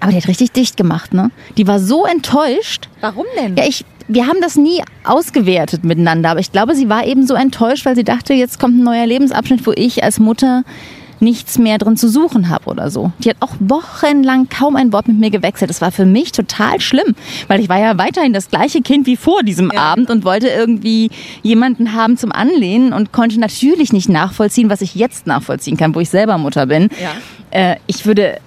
Aber 0.00 0.12
die 0.12 0.18
hat 0.18 0.28
richtig 0.28 0.52
dicht 0.52 0.76
gemacht, 0.76 1.12
ne? 1.14 1.30
Die 1.56 1.66
war 1.66 1.80
so 1.80 2.04
enttäuscht. 2.06 2.88
Warum 3.00 3.24
denn? 3.38 3.56
Ja, 3.56 3.64
ich, 3.66 3.84
wir 4.08 4.26
haben 4.26 4.40
das 4.40 4.56
nie 4.56 4.82
ausgewertet 5.04 5.84
miteinander, 5.84 6.30
aber 6.30 6.40
ich 6.40 6.52
glaube, 6.52 6.74
sie 6.74 6.88
war 6.88 7.06
eben 7.06 7.26
so 7.26 7.34
enttäuscht, 7.34 7.86
weil 7.86 7.96
sie 7.96 8.04
dachte, 8.04 8.34
jetzt 8.34 8.58
kommt 8.60 8.78
ein 8.78 8.84
neuer 8.84 9.06
Lebensabschnitt, 9.06 9.66
wo 9.66 9.72
ich 9.74 10.04
als 10.04 10.18
Mutter 10.18 10.62
nichts 11.20 11.58
mehr 11.58 11.78
drin 11.78 11.96
zu 11.96 12.08
suchen 12.08 12.48
habe 12.48 12.66
oder 12.66 12.90
so. 12.90 13.10
Die 13.20 13.30
hat 13.30 13.36
auch 13.40 13.54
wochenlang 13.58 14.48
kaum 14.48 14.76
ein 14.76 14.92
Wort 14.92 15.08
mit 15.08 15.18
mir 15.18 15.30
gewechselt. 15.30 15.70
Das 15.70 15.80
war 15.80 15.90
für 15.90 16.04
mich 16.04 16.32
total 16.32 16.80
schlimm, 16.80 17.14
weil 17.48 17.60
ich 17.60 17.68
war 17.68 17.78
ja 17.78 17.96
weiterhin 17.96 18.34
das 18.34 18.50
gleiche 18.50 18.82
Kind 18.82 19.06
wie 19.06 19.16
vor 19.16 19.42
diesem 19.42 19.70
Ja. 19.72 19.80
Abend 19.80 20.10
und 20.10 20.24
wollte 20.24 20.48
irgendwie 20.48 21.10
jemanden 21.42 21.94
haben 21.94 22.16
zum 22.16 22.32
Anlehnen 22.32 22.92
und 22.92 23.12
konnte 23.12 23.40
natürlich 23.40 23.92
nicht 23.92 24.08
nachvollziehen, 24.08 24.68
was 24.68 24.82
ich 24.82 24.94
jetzt 24.94 25.26
nachvollziehen 25.26 25.76
kann, 25.76 25.94
wo 25.94 26.00
ich 26.00 26.10
selber 26.10 26.38
Mutter 26.38 26.66
bin. 26.66 26.90
Ja. 27.00 27.12
Äh, 27.50 27.76
ich 27.86 28.04
würde, 28.04 28.38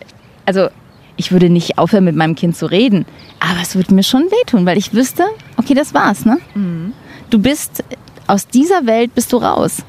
also 0.46 0.68
ich 1.20 1.34
würde 1.34 1.50
nicht 1.50 1.78
aufhören, 1.78 2.06
mit 2.06 2.16
meinem 2.16 2.36
Kind 2.36 2.56
zu 2.56 2.66
reden, 2.66 3.06
aber 3.42 3.60
es 3.62 3.76
würde 3.76 3.94
mir 3.94 4.04
schon 4.04 4.24
wehtun, 4.24 4.66
weil 4.66 4.78
ich 4.78 4.94
wüsste, 4.94 5.26
okay, 5.58 5.74
das 5.74 5.94
war's, 5.94 6.26
ne? 6.26 6.40
Du 7.30 7.40
bist 7.40 7.84
aus 8.26 8.48
dieser 8.48 8.86
Welt 8.86 9.14
bist 9.14 9.34
du 9.34 9.38
raus. 9.38 9.84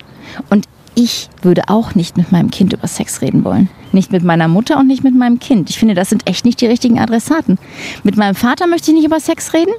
Und 0.50 0.66
ich 0.96 1.28
würde 1.42 1.68
auch 1.68 1.94
nicht 1.94 2.16
mit 2.16 2.32
meinem 2.32 2.50
Kind 2.50 2.72
über 2.72 2.88
Sex 2.88 3.22
reden 3.22 3.44
wollen. 3.44 3.68
Nicht 3.92 4.10
mit 4.10 4.24
meiner 4.24 4.48
Mutter 4.48 4.76
und 4.78 4.88
nicht 4.88 5.04
mit 5.04 5.14
meinem 5.14 5.38
Kind. 5.38 5.70
Ich 5.70 5.78
finde, 5.78 5.94
das 5.94 6.10
sind 6.10 6.26
echt 6.26 6.44
nicht 6.44 6.60
die 6.60 6.66
richtigen 6.66 6.98
Adressaten. 6.98 7.58
Mit 8.02 8.16
meinem 8.16 8.34
Vater 8.34 8.66
möchte 8.66 8.90
ich 8.90 8.96
nicht 8.96 9.06
über 9.06 9.20
Sex 9.20 9.54
reden. 9.54 9.72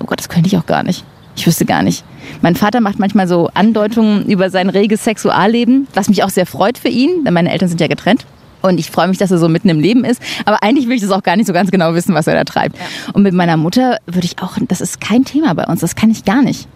Oh 0.00 0.04
Gott, 0.06 0.18
das 0.18 0.30
könnte 0.30 0.48
ich 0.48 0.56
auch 0.56 0.66
gar 0.66 0.82
nicht. 0.84 1.04
Ich 1.36 1.46
wüsste 1.46 1.66
gar 1.66 1.82
nicht. 1.82 2.02
Mein 2.40 2.56
Vater 2.56 2.80
macht 2.80 2.98
manchmal 2.98 3.28
so 3.28 3.50
Andeutungen 3.52 4.24
über 4.26 4.48
sein 4.48 4.70
reges 4.70 5.04
Sexualleben, 5.04 5.86
was 5.92 6.08
mich 6.08 6.24
auch 6.24 6.30
sehr 6.30 6.46
freut 6.46 6.78
für 6.78 6.88
ihn, 6.88 7.24
denn 7.24 7.34
meine 7.34 7.52
Eltern 7.52 7.68
sind 7.68 7.80
ja 7.80 7.88
getrennt. 7.88 8.24
Und 8.62 8.78
ich 8.78 8.90
freue 8.90 9.08
mich, 9.08 9.18
dass 9.18 9.30
er 9.30 9.38
so 9.38 9.48
mitten 9.48 9.68
im 9.68 9.80
Leben 9.80 10.04
ist. 10.04 10.20
Aber 10.44 10.62
eigentlich 10.62 10.88
will 10.88 10.96
ich 10.96 11.02
das 11.02 11.10
auch 11.10 11.22
gar 11.22 11.36
nicht 11.36 11.46
so 11.46 11.52
ganz 11.52 11.70
genau 11.70 11.94
wissen, 11.94 12.14
was 12.14 12.26
er 12.26 12.34
da 12.34 12.44
treibt. 12.44 12.76
Und 13.12 13.22
mit 13.22 13.34
meiner 13.34 13.56
Mutter 13.56 13.98
würde 14.06 14.24
ich 14.24 14.42
auch, 14.42 14.56
das 14.68 14.80
ist 14.80 15.00
kein 15.00 15.24
Thema 15.24 15.54
bei 15.54 15.64
uns, 15.64 15.80
das 15.80 15.94
kann 15.94 16.10
ich 16.10 16.24
gar 16.24 16.42
nicht. 16.42 16.68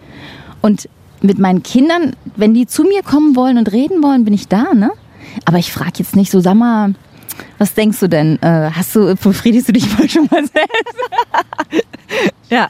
Und 0.61 0.87
mit 1.21 1.39
meinen 1.39 1.63
Kindern, 1.63 2.15
wenn 2.35 2.53
die 2.53 2.67
zu 2.67 2.83
mir 2.83 3.01
kommen 3.01 3.35
wollen 3.35 3.57
und 3.57 3.71
reden 3.71 4.03
wollen, 4.03 4.25
bin 4.25 4.33
ich 4.33 4.47
da, 4.47 4.73
ne? 4.73 4.91
Aber 5.45 5.57
ich 5.57 5.71
frage 5.71 5.93
jetzt 5.97 6.15
nicht 6.15 6.31
so, 6.31 6.41
sag 6.41 6.55
mal, 6.55 6.93
was 7.57 7.73
denkst 7.73 7.99
du 7.99 8.07
denn? 8.07 8.41
Äh, 8.41 8.71
hast 8.73 8.95
du, 8.95 9.15
befriedigst 9.15 9.69
du 9.69 9.73
dich 9.73 9.97
wohl 9.97 10.09
schon 10.09 10.27
mal 10.29 10.43
selbst? 10.45 11.85
Ja, 12.49 12.67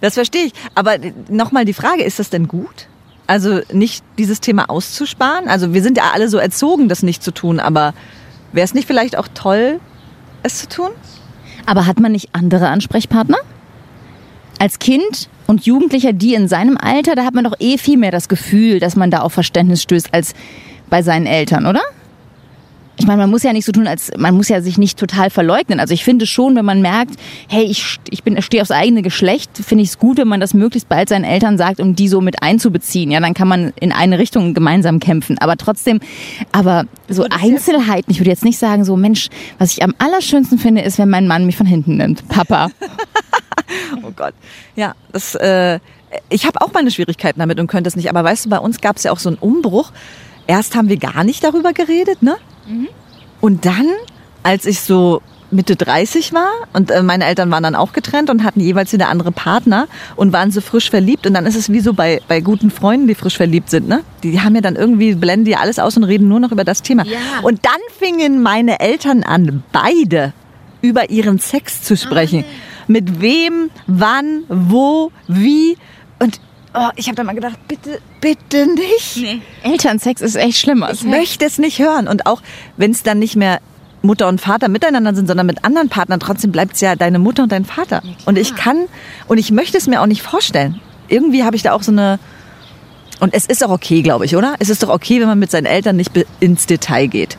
das 0.00 0.14
verstehe 0.14 0.46
ich. 0.46 0.52
Aber 0.74 0.96
nochmal 1.28 1.64
die 1.64 1.74
Frage, 1.74 2.02
ist 2.02 2.18
das 2.18 2.30
denn 2.30 2.48
gut? 2.48 2.88
Also 3.28 3.60
nicht 3.72 4.02
dieses 4.18 4.40
Thema 4.40 4.68
auszusparen? 4.68 5.46
Also 5.46 5.72
wir 5.72 5.82
sind 5.82 5.96
ja 5.96 6.10
alle 6.12 6.28
so 6.28 6.38
erzogen, 6.38 6.88
das 6.88 7.04
nicht 7.04 7.22
zu 7.22 7.30
tun, 7.30 7.60
aber 7.60 7.94
wäre 8.52 8.64
es 8.64 8.74
nicht 8.74 8.86
vielleicht 8.86 9.16
auch 9.16 9.28
toll, 9.34 9.80
es 10.42 10.58
zu 10.58 10.68
tun? 10.68 10.90
Aber 11.66 11.86
hat 11.86 12.00
man 12.00 12.12
nicht 12.12 12.30
andere 12.32 12.68
Ansprechpartner? 12.68 13.38
Als 14.58 14.78
Kind 14.78 15.28
und 15.46 15.64
Jugendlicher, 15.64 16.12
die 16.12 16.34
in 16.34 16.48
seinem 16.48 16.76
Alter, 16.76 17.14
da 17.14 17.24
hat 17.24 17.34
man 17.34 17.44
doch 17.44 17.54
eh 17.58 17.78
viel 17.78 17.96
mehr 17.96 18.10
das 18.10 18.28
Gefühl, 18.28 18.78
dass 18.80 18.96
man 18.96 19.10
da 19.10 19.20
auf 19.20 19.32
Verständnis 19.32 19.82
stößt 19.82 20.12
als 20.12 20.34
bei 20.88 21.02
seinen 21.02 21.26
Eltern, 21.26 21.66
oder? 21.66 21.80
Ich 23.00 23.06
meine, 23.06 23.22
man 23.22 23.30
muss 23.30 23.42
ja 23.42 23.52
nicht 23.52 23.64
so 23.64 23.72
tun, 23.72 23.86
als 23.86 24.12
man 24.16 24.34
muss 24.36 24.48
ja 24.48 24.60
sich 24.60 24.78
nicht 24.78 24.98
total 24.98 25.30
verleugnen. 25.30 25.80
Also 25.80 25.94
ich 25.94 26.04
finde 26.04 26.26
schon, 26.26 26.54
wenn 26.54 26.64
man 26.64 26.82
merkt, 26.82 27.14
hey, 27.48 27.64
ich, 27.64 27.96
ich 28.10 28.22
bin, 28.22 28.40
stehe 28.42 28.62
aufs 28.62 28.70
eigene 28.70 29.02
Geschlecht, 29.02 29.50
finde 29.56 29.82
ich 29.82 29.90
es 29.90 29.98
gut, 29.98 30.18
wenn 30.18 30.28
man 30.28 30.40
das 30.40 30.54
möglichst 30.54 30.88
bald 30.88 31.08
seinen 31.08 31.24
Eltern 31.24 31.58
sagt, 31.58 31.80
um 31.80 31.96
die 31.96 32.08
so 32.08 32.20
mit 32.20 32.42
einzubeziehen. 32.42 33.10
Ja, 33.10 33.20
dann 33.20 33.34
kann 33.34 33.48
man 33.48 33.72
in 33.80 33.92
eine 33.92 34.18
Richtung 34.18 34.54
gemeinsam 34.54 35.00
kämpfen. 35.00 35.38
Aber 35.38 35.56
trotzdem, 35.56 36.00
aber 36.52 36.84
so 37.08 37.24
Einzelheiten, 37.30 38.10
ich 38.12 38.20
würde 38.20 38.30
jetzt 38.30 38.44
nicht 38.44 38.58
sagen, 38.58 38.84
so 38.84 38.96
Mensch, 38.96 39.28
was 39.58 39.72
ich 39.72 39.82
am 39.82 39.94
allerschönsten 39.98 40.58
finde, 40.58 40.82
ist, 40.82 40.98
wenn 40.98 41.10
mein 41.10 41.26
Mann 41.26 41.46
mich 41.46 41.56
von 41.56 41.66
hinten 41.66 41.96
nimmt. 41.96 42.28
Papa. 42.28 42.68
oh 44.02 44.10
Gott. 44.14 44.34
Ja, 44.76 44.94
das, 45.12 45.34
äh, 45.34 45.78
ich 46.28 46.46
habe 46.46 46.60
auch 46.60 46.72
meine 46.72 46.90
Schwierigkeiten 46.90 47.38
damit 47.38 47.60
und 47.60 47.66
könnte 47.66 47.88
es 47.88 47.96
nicht. 47.96 48.08
Aber 48.08 48.24
weißt 48.24 48.46
du, 48.46 48.50
bei 48.50 48.58
uns 48.58 48.80
gab 48.80 48.96
es 48.96 49.04
ja 49.04 49.12
auch 49.12 49.18
so 49.18 49.28
einen 49.28 49.38
Umbruch. 49.38 49.92
Erst 50.46 50.74
haben 50.74 50.88
wir 50.88 50.96
gar 50.96 51.24
nicht 51.24 51.44
darüber 51.44 51.72
geredet, 51.72 52.22
ne? 52.22 52.36
Und 53.40 53.64
dann, 53.64 53.86
als 54.42 54.66
ich 54.66 54.80
so 54.80 55.22
Mitte 55.50 55.76
30 55.76 56.32
war 56.32 56.48
und 56.72 56.90
äh, 56.90 57.02
meine 57.02 57.24
Eltern 57.24 57.50
waren 57.50 57.62
dann 57.62 57.74
auch 57.74 57.92
getrennt 57.92 58.30
und 58.30 58.44
hatten 58.44 58.60
jeweils 58.60 58.92
wieder 58.92 59.08
andere 59.08 59.32
Partner 59.32 59.88
und 60.16 60.32
waren 60.32 60.50
so 60.50 60.60
frisch 60.60 60.90
verliebt 60.90 61.26
und 61.26 61.34
dann 61.34 61.46
ist 61.46 61.56
es 61.56 61.72
wie 61.72 61.80
so 61.80 61.92
bei, 61.92 62.20
bei 62.28 62.40
guten 62.40 62.70
Freunden, 62.70 63.08
die 63.08 63.14
frisch 63.14 63.36
verliebt 63.36 63.70
sind, 63.70 63.88
ne? 63.88 64.02
Die 64.22 64.40
haben 64.40 64.54
ja 64.54 64.60
dann 64.60 64.76
irgendwie, 64.76 65.14
blenden 65.14 65.44
die 65.44 65.56
alles 65.56 65.78
aus 65.78 65.96
und 65.96 66.04
reden 66.04 66.28
nur 66.28 66.40
noch 66.40 66.52
über 66.52 66.64
das 66.64 66.82
Thema. 66.82 67.04
Ja. 67.04 67.18
Und 67.42 67.64
dann 67.64 67.80
fingen 67.98 68.42
meine 68.42 68.80
Eltern 68.80 69.22
an, 69.22 69.62
beide 69.72 70.32
über 70.82 71.10
ihren 71.10 71.38
Sex 71.38 71.82
zu 71.82 71.96
sprechen. 71.96 72.44
Mit 72.86 73.20
wem, 73.20 73.70
wann, 73.86 74.44
wo, 74.48 75.10
wie 75.26 75.76
und 76.18 76.40
oh, 76.74 76.88
ich 76.96 77.06
habe 77.06 77.16
dann 77.16 77.26
mal 77.26 77.34
gedacht, 77.34 77.58
bitte, 77.68 78.00
bitte 78.20 78.66
nicht. 78.66 79.42
Elternsex 79.62 80.20
ist 80.20 80.36
echt 80.36 80.58
schlimmer. 80.58 80.90
Ich 80.92 81.04
möchte 81.04 81.44
es 81.44 81.58
nicht 81.58 81.78
hören. 81.78 82.08
Und 82.08 82.26
auch 82.26 82.42
wenn 82.76 82.90
es 82.90 83.02
dann 83.02 83.18
nicht 83.18 83.36
mehr 83.36 83.60
Mutter 84.02 84.28
und 84.28 84.40
Vater 84.40 84.68
miteinander 84.68 85.14
sind, 85.14 85.26
sondern 85.26 85.46
mit 85.46 85.64
anderen 85.64 85.88
Partnern, 85.88 86.20
trotzdem 86.20 86.52
bleibt 86.52 86.74
es 86.74 86.80
ja 86.80 86.96
deine 86.96 87.18
Mutter 87.18 87.42
und 87.42 87.52
dein 87.52 87.64
Vater. 87.64 88.02
und 88.24 88.38
ich 88.38 88.54
kann, 88.54 88.86
und 89.28 89.38
ich 89.38 89.50
möchte 89.50 89.76
es 89.76 89.86
mir 89.86 90.00
auch 90.00 90.06
nicht 90.06 90.22
vorstellen. 90.22 90.80
Irgendwie 91.08 91.44
habe 91.44 91.56
ich 91.56 91.62
da 91.62 91.72
auch 91.72 91.82
so 91.82 91.92
eine, 91.92 92.18
und 93.20 93.34
es 93.34 93.46
ist 93.46 93.64
auch 93.64 93.70
okay, 93.70 94.02
glaube 94.02 94.24
ich, 94.24 94.36
oder? 94.36 94.54
Es 94.58 94.70
ist 94.70 94.82
doch 94.82 94.88
okay, 94.88 95.20
wenn 95.20 95.28
man 95.28 95.38
mit 95.38 95.50
seinen 95.50 95.66
Eltern 95.66 95.96
nicht 95.96 96.12
ins 96.40 96.66
Detail 96.66 97.06
geht. 97.08 97.36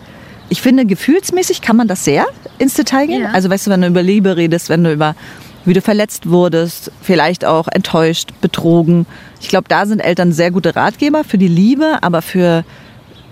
Ich 0.49 0.61
finde, 0.61 0.85
gefühlsmäßig 0.85 1.61
kann 1.61 1.77
man 1.77 1.87
das 1.87 2.03
sehr 2.03 2.25
ins 2.59 2.73
Detail 2.75 3.07
gehen. 3.07 3.21
Ja. 3.21 3.31
Also 3.31 3.49
weißt 3.49 3.67
du, 3.67 3.71
wenn 3.71 3.81
du 3.81 3.87
über 3.87 4.03
Liebe 4.03 4.35
redest, 4.35 4.69
wenn 4.69 4.83
du 4.83 4.91
über 4.91 5.15
wie 5.65 5.73
du 5.73 5.81
verletzt 5.81 6.29
wurdest, 6.29 6.91
vielleicht 7.01 7.45
auch 7.45 7.67
enttäuscht, 7.67 8.29
betrogen. 8.41 9.05
Ich 9.39 9.49
glaube, 9.49 9.65
da 9.67 9.85
sind 9.85 9.99
Eltern 9.99 10.31
sehr 10.31 10.51
gute 10.51 10.75
Ratgeber 10.75 11.23
für 11.23 11.37
die 11.37 11.47
Liebe, 11.47 11.99
aber 12.01 12.21
für 12.21 12.63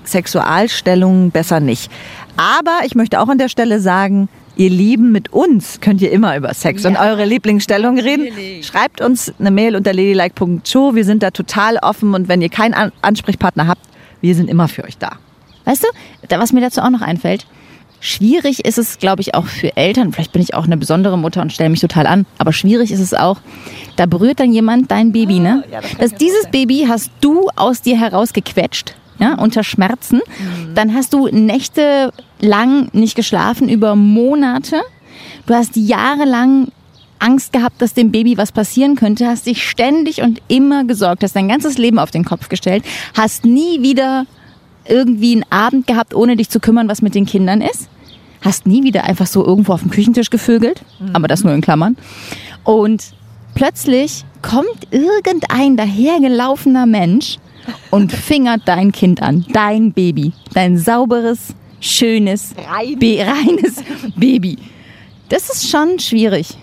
Sexualstellungen 0.04 1.32
besser 1.32 1.60
nicht. 1.60 1.92
Aber 2.38 2.80
ich 2.86 2.96
möchte 2.96 3.20
auch 3.20 3.28
an 3.28 3.38
der 3.38 3.50
Stelle 3.50 3.80
sagen, 3.80 4.30
ihr 4.56 4.70
Lieben, 4.70 5.12
mit 5.12 5.32
uns 5.32 5.80
könnt 5.82 6.02
ihr 6.02 6.12
immer 6.12 6.36
über 6.36 6.54
Sex 6.54 6.86
und 6.86 6.98
eure 6.98 7.26
Lieblingsstellung 7.26 7.98
reden. 7.98 8.64
Schreibt 8.64 9.02
uns 9.02 9.34
eine 9.40 9.52
Mail 9.52 9.76
unter 9.76 9.94
ladylike.show. 9.94 10.96
Wir 10.96 11.06
sind 11.06 11.24
da 11.24 11.32
total 11.32 11.78
offen 11.78 12.14
und 12.14 12.28
wenn 12.28 12.42
ihr 12.42 12.50
keinen 12.50 12.74
An 12.74 12.92
Ansprechpartner 13.02 13.68
habt, 13.68 13.82
wir 14.22 14.36
sind 14.36 14.50
immer 14.50 14.68
für 14.68 14.84
euch 14.84 14.98
da. 14.98 15.14
Weißt 15.66 15.84
du, 15.84 15.88
da, 16.28 16.40
was 16.40 16.52
mir 16.52 16.62
dazu 16.62 16.82
auch 16.82 16.90
noch 16.90 17.02
einfällt, 17.02 17.46
schwierig 18.00 18.66
ist 18.66 18.78
es, 18.78 18.98
glaube 19.00 19.22
ich, 19.22 19.36
auch 19.36 19.46
für 19.46 19.76
Eltern, 19.76 20.14
vielleicht 20.14 20.32
bin 20.32 20.42
ich 20.42 20.54
auch 20.54 20.66
eine 20.66 20.78
besondere 20.78 21.18
Mutter 21.18 21.42
und 21.42 21.52
stelle 21.52 21.70
mich 21.70 21.82
total 21.82 22.08
an, 22.08 22.26
aber 22.38 22.54
schwierig 22.54 22.92
ist 22.92 23.00
es 23.00 23.14
auch, 23.14 23.40
da 23.96 24.06
berührt 24.06 24.40
dann 24.40 24.54
jemand 24.54 24.92
dein 24.92 25.12
Baby, 25.12 25.40
ne? 25.40 25.64
ja, 25.72 25.82
das 25.82 25.92
dass 25.98 26.16
dieses 26.16 26.42
vorstellen. 26.42 26.68
Baby 26.68 26.86
hast 26.88 27.12
du 27.22 27.50
aus 27.56 27.82
dir 27.82 28.00
herausgequetscht, 28.00 28.96
ja, 29.20 29.36
unter 29.36 29.64
Schmerzen. 29.64 30.22
Dann 30.76 30.94
hast 30.94 31.14
du 31.14 31.28
nächtelang 31.28 32.90
nicht 32.94 33.16
geschlafen, 33.16 33.68
über 33.68 33.96
Monate. 33.96 34.82
Du 35.46 35.54
hast 35.54 35.76
jahrelang 35.76 36.70
Angst 37.20 37.52
gehabt, 37.52 37.82
dass 37.82 37.94
dem 37.94 38.12
Baby 38.12 38.38
was 38.38 38.52
passieren 38.52 38.96
könnte, 38.96 39.28
hast 39.28 39.46
dich 39.46 39.68
ständig 39.68 40.22
und 40.22 40.42
immer 40.48 40.86
gesorgt, 40.86 41.24
hast 41.24 41.36
dein 41.36 41.50
ganzes 41.50 41.78
Leben 41.78 42.00
auf 42.00 42.12
den 42.12 42.24
Kopf 42.24 42.50
gestellt, 42.50 42.84
hast 43.14 43.46
nie 43.46 43.82
wieder 43.82 44.26
irgendwie 44.90 45.34
einen 45.34 45.46
Abend 45.50 45.88
gehabt, 45.88 46.14
ohne 46.14 46.36
dich 46.36 46.50
zu 46.50 46.60
kümmern, 46.60 46.90
was 46.90 47.02
mit 47.02 47.16
den 47.16 47.26
Kindern 47.26 47.62
ist. 47.62 47.90
Hast 48.42 48.66
nie 48.66 48.84
wieder 48.84 49.04
einfach 49.04 49.28
so 49.28 49.46
irgendwo 49.46 49.74
auf 49.74 49.82
dem 49.82 49.92
Küchentisch 49.92 50.30
gevögelt, 50.30 50.82
aber 51.14 51.28
das 51.28 51.44
nur 51.44 51.54
in 51.54 51.62
Klammern. 51.62 51.98
Und 52.64 53.14
plötzlich 53.54 54.24
kommt 54.42 54.88
irgendein 54.92 55.76
dahergelaufener 55.76 56.86
Mensch 56.86 57.38
und 57.92 58.12
fingert 58.14 58.62
dein 58.66 58.92
Kind 58.92 59.22
an, 59.22 59.46
dein 59.52 59.92
Baby, 59.92 60.32
dein 60.54 60.78
sauberes, 60.78 61.54
schönes, 61.82 62.54
Be 62.98 63.26
reines 63.26 63.84
Baby. 64.16 64.58
Das 65.28 65.50
ist 65.50 65.70
schon 65.70 66.00
schwierig. 66.00 66.58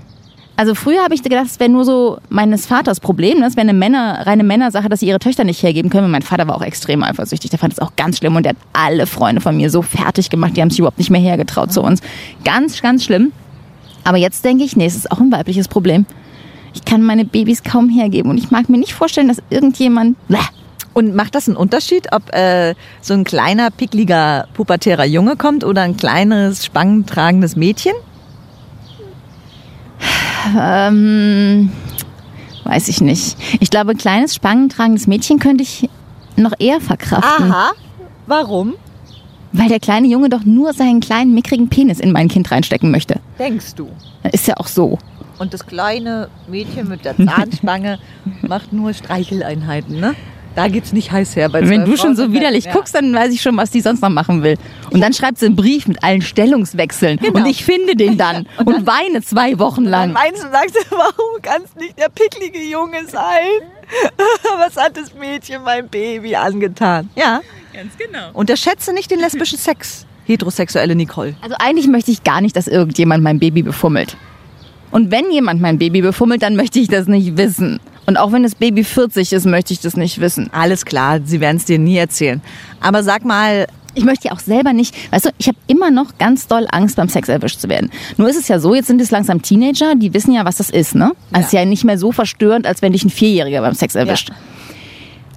Also 0.58 0.74
früher 0.74 1.04
habe 1.04 1.14
ich 1.14 1.22
gedacht, 1.22 1.46
es 1.46 1.60
wäre 1.60 1.68
nur 1.68 1.84
so 1.84 2.18
meines 2.30 2.66
Vaters 2.66 2.98
Problem. 2.98 3.40
Das 3.40 3.56
wäre 3.56 3.68
eine 3.68 3.74
Männer, 3.74 4.26
reine 4.26 4.42
Männersache, 4.42 4.88
dass 4.88 5.00
sie 5.00 5.06
ihre 5.06 5.18
Töchter 5.18 5.44
nicht 5.44 5.62
hergeben 5.62 5.90
können. 5.90 6.06
Und 6.06 6.10
mein 6.12 6.22
Vater 6.22 6.48
war 6.48 6.56
auch 6.56 6.62
extrem 6.62 7.02
eifersüchtig. 7.02 7.50
Der 7.50 7.58
fand 7.58 7.74
es 7.74 7.78
auch 7.78 7.92
ganz 7.96 8.18
schlimm 8.18 8.36
und 8.36 8.44
der 8.44 8.50
hat 8.50 8.58
alle 8.72 9.06
Freunde 9.06 9.42
von 9.42 9.54
mir 9.54 9.70
so 9.70 9.82
fertig 9.82 10.30
gemacht. 10.30 10.56
Die 10.56 10.62
haben 10.62 10.70
sich 10.70 10.78
überhaupt 10.78 10.98
nicht 10.98 11.10
mehr 11.10 11.20
hergetraut 11.20 11.72
zu 11.72 11.82
uns. 11.82 12.00
Ganz, 12.42 12.80
ganz 12.80 13.04
schlimm. 13.04 13.32
Aber 14.04 14.16
jetzt 14.16 14.44
denke 14.44 14.64
ich, 14.64 14.76
nee, 14.76 14.86
es 14.86 14.96
ist 14.96 15.10
auch 15.10 15.18
ein 15.18 15.30
weibliches 15.30 15.68
Problem. 15.68 16.06
Ich 16.72 16.84
kann 16.84 17.02
meine 17.02 17.24
Babys 17.24 17.62
kaum 17.62 17.90
hergeben 17.90 18.30
und 18.30 18.38
ich 18.38 18.50
mag 18.50 18.68
mir 18.68 18.78
nicht 18.78 18.94
vorstellen, 18.94 19.28
dass 19.28 19.42
irgendjemand. 19.50 20.16
Bäh. 20.28 20.38
Und 20.94 21.14
macht 21.14 21.34
das 21.34 21.46
einen 21.46 21.58
Unterschied, 21.58 22.08
ob 22.12 22.32
äh, 22.32 22.74
so 23.02 23.12
ein 23.12 23.24
kleiner, 23.24 23.70
pickliger, 23.70 24.48
pubertärer 24.54 25.04
Junge 25.04 25.36
kommt 25.36 25.62
oder 25.62 25.82
ein 25.82 25.98
kleines, 25.98 26.64
spangentragendes 26.64 27.54
Mädchen? 27.54 27.92
Ähm, 30.56 31.70
weiß 32.64 32.88
ich 32.88 33.00
nicht. 33.00 33.36
Ich 33.60 33.70
glaube, 33.70 33.94
kleines, 33.94 34.34
spangentragendes 34.34 35.06
Mädchen 35.06 35.38
könnte 35.38 35.62
ich 35.62 35.88
noch 36.36 36.52
eher 36.58 36.80
verkraften. 36.80 37.54
Warum? 38.26 38.74
Weil 39.52 39.68
der 39.68 39.80
kleine 39.80 40.06
Junge 40.06 40.28
doch 40.28 40.44
nur 40.44 40.72
seinen 40.72 41.00
kleinen, 41.00 41.32
mickrigen 41.34 41.68
Penis 41.68 42.00
in 42.00 42.12
mein 42.12 42.28
Kind 42.28 42.50
reinstecken 42.50 42.90
möchte. 42.90 43.20
Denkst 43.38 43.74
du? 43.76 43.88
Ist 44.32 44.46
ja 44.48 44.54
auch 44.58 44.66
so. 44.66 44.98
Und 45.38 45.54
das 45.54 45.66
kleine 45.66 46.28
Mädchen 46.48 46.88
mit 46.88 47.04
der 47.04 47.16
Zahnspange 47.26 47.98
macht 48.42 48.72
nur 48.72 48.92
Streicheleinheiten, 48.92 49.98
ne? 50.00 50.14
Da 50.56 50.68
geht's 50.68 50.94
nicht 50.94 51.12
heiß 51.12 51.36
her. 51.36 51.50
Bei 51.50 51.68
Wenn 51.68 51.84
du 51.84 51.92
schon 51.98 51.98
Frauen 51.98 52.16
so 52.16 52.24
im 52.24 52.32
widerlich. 52.32 52.64
Ja. 52.64 52.72
guckst, 52.72 52.94
dann 52.94 53.12
weiß 53.14 53.30
ich 53.32 53.42
schon, 53.42 53.56
was 53.58 53.70
die 53.70 53.82
sonst 53.82 54.00
noch 54.00 54.08
machen 54.08 54.42
will. 54.42 54.56
Und 54.90 55.00
dann 55.02 55.12
schreibt 55.12 55.38
sie 55.38 55.46
einen 55.46 55.54
Brief 55.54 55.86
mit 55.86 56.02
allen 56.02 56.22
Stellungswechseln. 56.22 57.18
Genau. 57.18 57.38
Und 57.38 57.46
ich 57.46 57.62
finde 57.62 57.94
den 57.94 58.16
dann 58.18 58.46
und, 58.64 58.86
weine 58.86 59.20
zwei 59.22 59.58
Wochen 59.58 59.84
Dann 59.84 59.90
lang. 59.90 60.12
meinst 60.14 60.42
du, 60.42 60.50
sagst 60.50 60.74
du, 60.74 60.96
warum 60.96 61.42
kann 61.42 61.60
es 61.62 61.76
nicht 61.76 61.98
der 61.98 62.08
picklige 62.08 62.58
Junge 62.62 63.06
sein? 63.06 63.68
Was 64.58 64.82
hat 64.82 64.96
das 64.96 65.14
Mädchen 65.14 65.62
meinem 65.62 65.88
Baby 65.88 66.34
angetan? 66.34 67.10
Ja. 67.14 67.42
Ganz 67.74 67.92
genau. 67.98 68.30
Unterschätze 68.32 68.94
nicht 68.94 69.10
den 69.10 69.20
lesbischen 69.20 69.58
Sex. 69.58 70.06
Heterosexuelle 70.24 70.94
Nicole. 70.94 71.34
Also 71.42 71.54
eigentlich 71.58 71.86
möchte 71.86 72.10
ich 72.10 72.24
gar 72.24 72.40
nicht, 72.40 72.56
dass 72.56 72.66
irgendjemand 72.66 73.22
mein 73.22 73.38
Baby 73.38 73.62
befummelt. 73.62 74.16
Und 74.90 75.10
wenn 75.10 75.30
jemand 75.30 75.60
mein 75.60 75.78
Baby 75.78 76.00
befummelt, 76.00 76.42
dann 76.42 76.56
möchte 76.56 76.78
ich 76.78 76.88
das 76.88 77.06
nicht 77.06 77.36
wissen. 77.36 77.78
Und 78.06 78.16
auch 78.16 78.32
wenn 78.32 78.42
das 78.44 78.54
Baby 78.54 78.84
40 78.84 79.32
ist, 79.32 79.46
möchte 79.46 79.72
ich 79.72 79.80
das 79.80 79.96
nicht 79.96 80.20
wissen. 80.20 80.48
Alles 80.52 80.84
klar, 80.84 81.18
sie 81.24 81.40
werden 81.40 81.56
es 81.56 81.64
dir 81.64 81.78
nie 81.78 81.96
erzählen. 81.96 82.40
Aber 82.80 83.02
sag 83.02 83.24
mal, 83.24 83.66
Ich 83.98 84.04
möchte 84.04 84.28
ja 84.28 84.34
auch 84.34 84.40
selber 84.40 84.74
nicht, 84.74 84.94
weißt 85.10 85.24
du, 85.24 85.30
ich 85.38 85.48
habe 85.48 85.56
immer 85.68 85.90
noch 85.90 86.18
ganz 86.18 86.46
doll 86.46 86.66
Angst, 86.70 86.96
beim 86.96 87.08
Sex 87.08 87.30
erwischt 87.30 87.60
zu 87.60 87.70
werden. 87.70 87.90
Nur 88.18 88.28
ist 88.28 88.36
es 88.36 88.46
ja 88.46 88.58
so, 88.58 88.74
jetzt 88.74 88.88
sind 88.88 89.00
es 89.00 89.10
langsam 89.10 89.40
Teenager, 89.40 89.94
die 89.94 90.12
wissen 90.12 90.34
ja, 90.34 90.44
was 90.44 90.56
das 90.56 90.68
ist, 90.68 90.94
ne? 90.94 91.12
Also 91.32 91.40
es 91.40 91.46
ist 91.46 91.52
ja 91.54 91.64
nicht 91.64 91.82
mehr 91.82 91.96
so 91.96 92.12
verstörend, 92.12 92.66
als 92.66 92.82
wenn 92.82 92.92
dich 92.92 93.04
ein 93.04 93.10
Vierjähriger 93.10 93.62
beim 93.62 93.72
Sex 93.72 93.94
erwischt. 93.94 94.32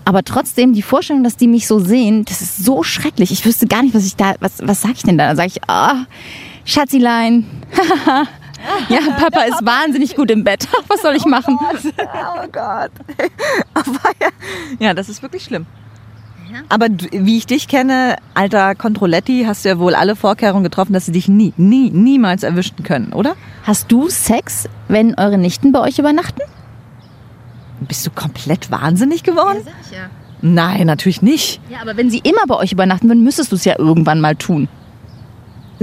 Aber 0.04 0.24
trotzdem, 0.24 0.74
die 0.74 0.82
Vorstellung, 0.82 1.24
dass 1.24 1.38
die 1.38 1.48
mich 1.48 1.68
so 1.68 1.80
sehen, 1.80 2.26
das 2.26 2.42
ist 2.42 2.66
so 2.66 2.84
schrecklich. 2.84 3.32
Ich 3.32 3.46
wüsste 3.46 3.66
gar 3.66 3.82
nicht, 3.82 3.96
was 3.96 4.06
ich 4.06 4.18
da, 4.18 4.36
was, 4.42 4.56
was 4.62 4.82
sag 4.82 4.92
ich 4.96 5.04
denn 5.04 5.18
da? 5.18 5.28
Dann 5.28 5.38
sage 5.38 5.52
ich, 5.56 5.62
ah, 5.70 6.06
Schatzilein. 6.66 7.46
ja, 8.90 9.00
Papa 9.18 9.42
ist 9.44 9.66
wahnsinnig 9.66 10.16
gut 10.16 10.32
im 10.32 10.44
Bett. 10.44 10.68
Was 10.88 11.02
soll 11.02 11.16
ich 11.16 11.26
machen? 11.26 11.58
Oh 11.62 12.48
Gott. 12.52 12.92
Ja, 14.20 14.28
ja, 14.80 14.94
das 14.94 15.10
ist 15.10 15.22
wirklich 15.22 15.44
schlimm. 15.44 15.66
Aber 16.68 16.88
wie 17.12 17.38
ich 17.38 17.46
dich 17.46 17.68
kenne, 17.68 18.18
alter 18.34 18.76
Controletti, 18.76 19.44
hast 19.46 19.64
du 19.64 19.70
ja 19.70 19.80
wohl 19.80 19.96
alle 19.96 20.16
Vorkehrungen 20.16 20.64
getroffen, 20.64 20.94
dass 20.94 21.06
sie 21.06 21.12
dich 21.12 21.28
nie, 21.28 21.54
nie, 21.58 21.90
niemals 21.92 22.44
erwischen 22.44 22.84
können, 22.84 23.14
oder? 23.14 23.36
Hast 23.64 23.92
du 23.92 24.10
Sex, 24.10 24.68
wenn 24.88 25.16
eure 25.16 25.38
Nichten 25.38 25.72
bei 25.72 25.80
euch 25.80 26.00
übernachten? 26.00 26.42
Bist 27.82 28.06
du 28.06 28.12
komplett 28.12 28.72
wahnsinnig 28.72 29.24
geworden? 29.24 29.60
Nein, 30.42 30.88
natürlich 30.88 31.22
nicht. 31.22 31.62
Ja, 31.70 31.82
aber 31.82 31.98
wenn 31.98 32.10
sie 32.10 32.20
immer 32.20 32.46
bei 32.48 32.56
euch 32.56 32.72
übernachten 32.72 33.08
würden, 33.08 33.24
müsstest 33.24 33.52
du 33.52 33.56
es 33.56 33.66
ja 33.66 33.78
irgendwann 33.78 34.20
mal 34.22 34.36
tun. 34.36 34.68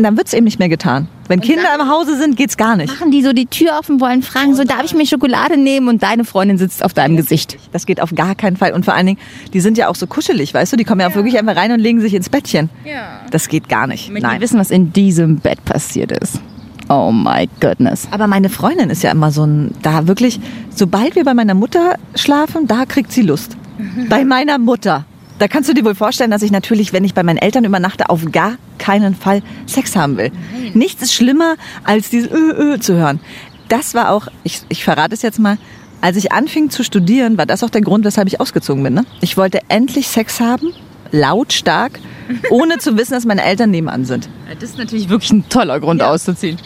Dann 0.05 0.17
wird's 0.17 0.33
eben 0.33 0.45
nicht 0.45 0.59
mehr 0.59 0.69
getan. 0.69 1.09
Wenn 1.29 1.41
Kinder 1.41 1.63
dann- 1.77 1.81
im 1.81 1.91
Hause 1.91 2.17
sind, 2.17 2.37
geht's 2.37 2.57
gar 2.57 2.77
nicht. 2.77 2.93
Machen 2.99 3.11
die 3.11 3.23
so 3.23 3.33
die 3.33 3.47
Tür 3.47 3.79
offen 3.79 4.01
wollen, 4.01 4.23
fragen 4.23 4.55
so, 4.55 4.65
darf 4.65 4.85
ich 4.85 4.95
mir 4.95 5.07
Schokolade 5.07 5.57
nehmen? 5.57 5.89
Und 5.89 6.03
deine 6.03 6.25
Freundin 6.25 6.59
sitzt 6.59 6.85
auf 6.85 6.93
deinem 6.95 7.17
Gesicht. 7.17 7.57
Das 7.73 7.87
geht 7.87 8.01
auf 8.01 8.15
gar 8.15 8.35
keinen 8.35 8.57
Fall. 8.57 8.73
Und 8.73 8.85
vor 8.85 8.95
allen 8.95 9.07
Dingen, 9.07 9.19
die 9.53 9.61
sind 9.61 9.79
ja 9.79 9.89
auch 9.89 9.95
so 9.95 10.07
kuschelig, 10.07 10.53
weißt 10.55 10.73
du? 10.73 10.77
Die 10.77 10.85
kommen 10.85 11.01
ja, 11.01 11.09
auch 11.09 11.15
wirklich 11.15 11.39
einfach 11.39 11.57
rein 11.57 11.73
und 11.73 11.81
legen 11.81 12.01
sich 12.01 12.15
ins 12.15 12.29
Bettchen. 12.29 12.71
Ja. 12.85 13.21
Das 13.31 13.49
geht 13.49 13.69
gar 13.69 13.87
nicht. 13.87 14.09
Damit 14.09 14.23
Nein. 14.23 14.37
die 14.37 14.43
wissen, 14.43 14.59
was 14.61 14.71
in 14.71 14.93
diesem 14.93 15.37
Bett 15.39 15.65
passiert 15.65 16.13
ist. 16.13 16.41
Oh 16.89 17.11
my 17.11 17.49
goodness. 17.61 18.07
Aber 18.13 18.27
meine 18.29 18.49
Freundin 18.49 18.91
ist 18.91 19.03
ja 19.03 19.11
immer 19.11 19.33
so 19.33 19.45
ein, 19.45 19.73
da 19.83 20.07
wirklich, 20.07 20.39
sobald 20.75 21.17
wir 21.17 21.25
bei 21.25 21.35
meiner 21.35 21.55
Mutter 21.55 21.95
schlafen, 22.15 22.67
da 22.69 22.85
kriegt 22.87 23.11
sie 23.11 23.23
Lust. 23.23 23.57
bei 24.09 24.25
meiner 24.25 24.59
Mutter. 24.59 25.05
Da 25.39 25.49
kannst 25.49 25.69
du 25.69 25.75
dir 25.75 25.85
wohl 25.85 25.95
vorstellen, 25.95 26.31
dass 26.31 26.43
ich 26.43 26.51
natürlich, 26.51 26.93
wenn 26.93 27.05
ich 27.05 27.13
bei 27.13 27.23
meinen 27.23 27.37
Eltern 27.39 27.65
übernachte, 27.65 28.09
auf 28.09 28.25
gar 28.31 28.53
keinen 28.79 29.15
Fall 29.15 29.43
Sex 29.67 29.97
haben 29.97 30.17
will. 30.17 30.31
Nichts 30.75 31.03
ist 31.03 31.15
schlimmer, 31.15 31.57
als 31.85 32.11
dieses 32.11 32.31
Ö, 32.31 32.53
Ö 32.75 32.79
zu 32.79 32.95
hören. 32.95 33.21
Das 33.69 33.95
war 33.95 34.11
auch, 34.13 34.29
ich, 34.45 34.63
ich 34.69 34.85
verrate 34.85 35.15
es 35.15 35.23
jetzt 35.23 35.39
mal, 35.39 35.59
als 36.01 36.17
ich 36.17 36.31
anfing 36.33 36.71
zu 36.71 36.85
studieren, 36.85 37.37
war 37.39 37.47
das 37.47 37.65
auch 37.65 37.71
der 37.71 37.81
Grund, 37.81 38.05
weshalb 38.05 38.29
ich 38.29 38.41
ausgezogen 38.41 38.83
bin. 38.83 38.95
Ne? 38.95 39.05
Ich 39.21 39.37
wollte 39.37 39.61
endlich 39.69 40.09
Sex 40.09 40.41
haben, 40.41 40.73
lautstark, 41.11 41.99
ohne 42.51 42.79
zu 42.79 42.97
wissen, 42.97 43.13
dass 43.15 43.25
meine 43.25 43.43
Eltern 43.43 43.71
nebenan 43.71 44.05
sind. 44.05 44.29
Das 44.61 44.71
ist 44.71 44.79
natürlich 44.79 45.09
wirklich 45.09 45.33
ein 45.33 45.49
toller 45.49 45.81
Grund 45.81 46.01
Ja. 46.01 46.11
auszuziehen. 46.11 46.59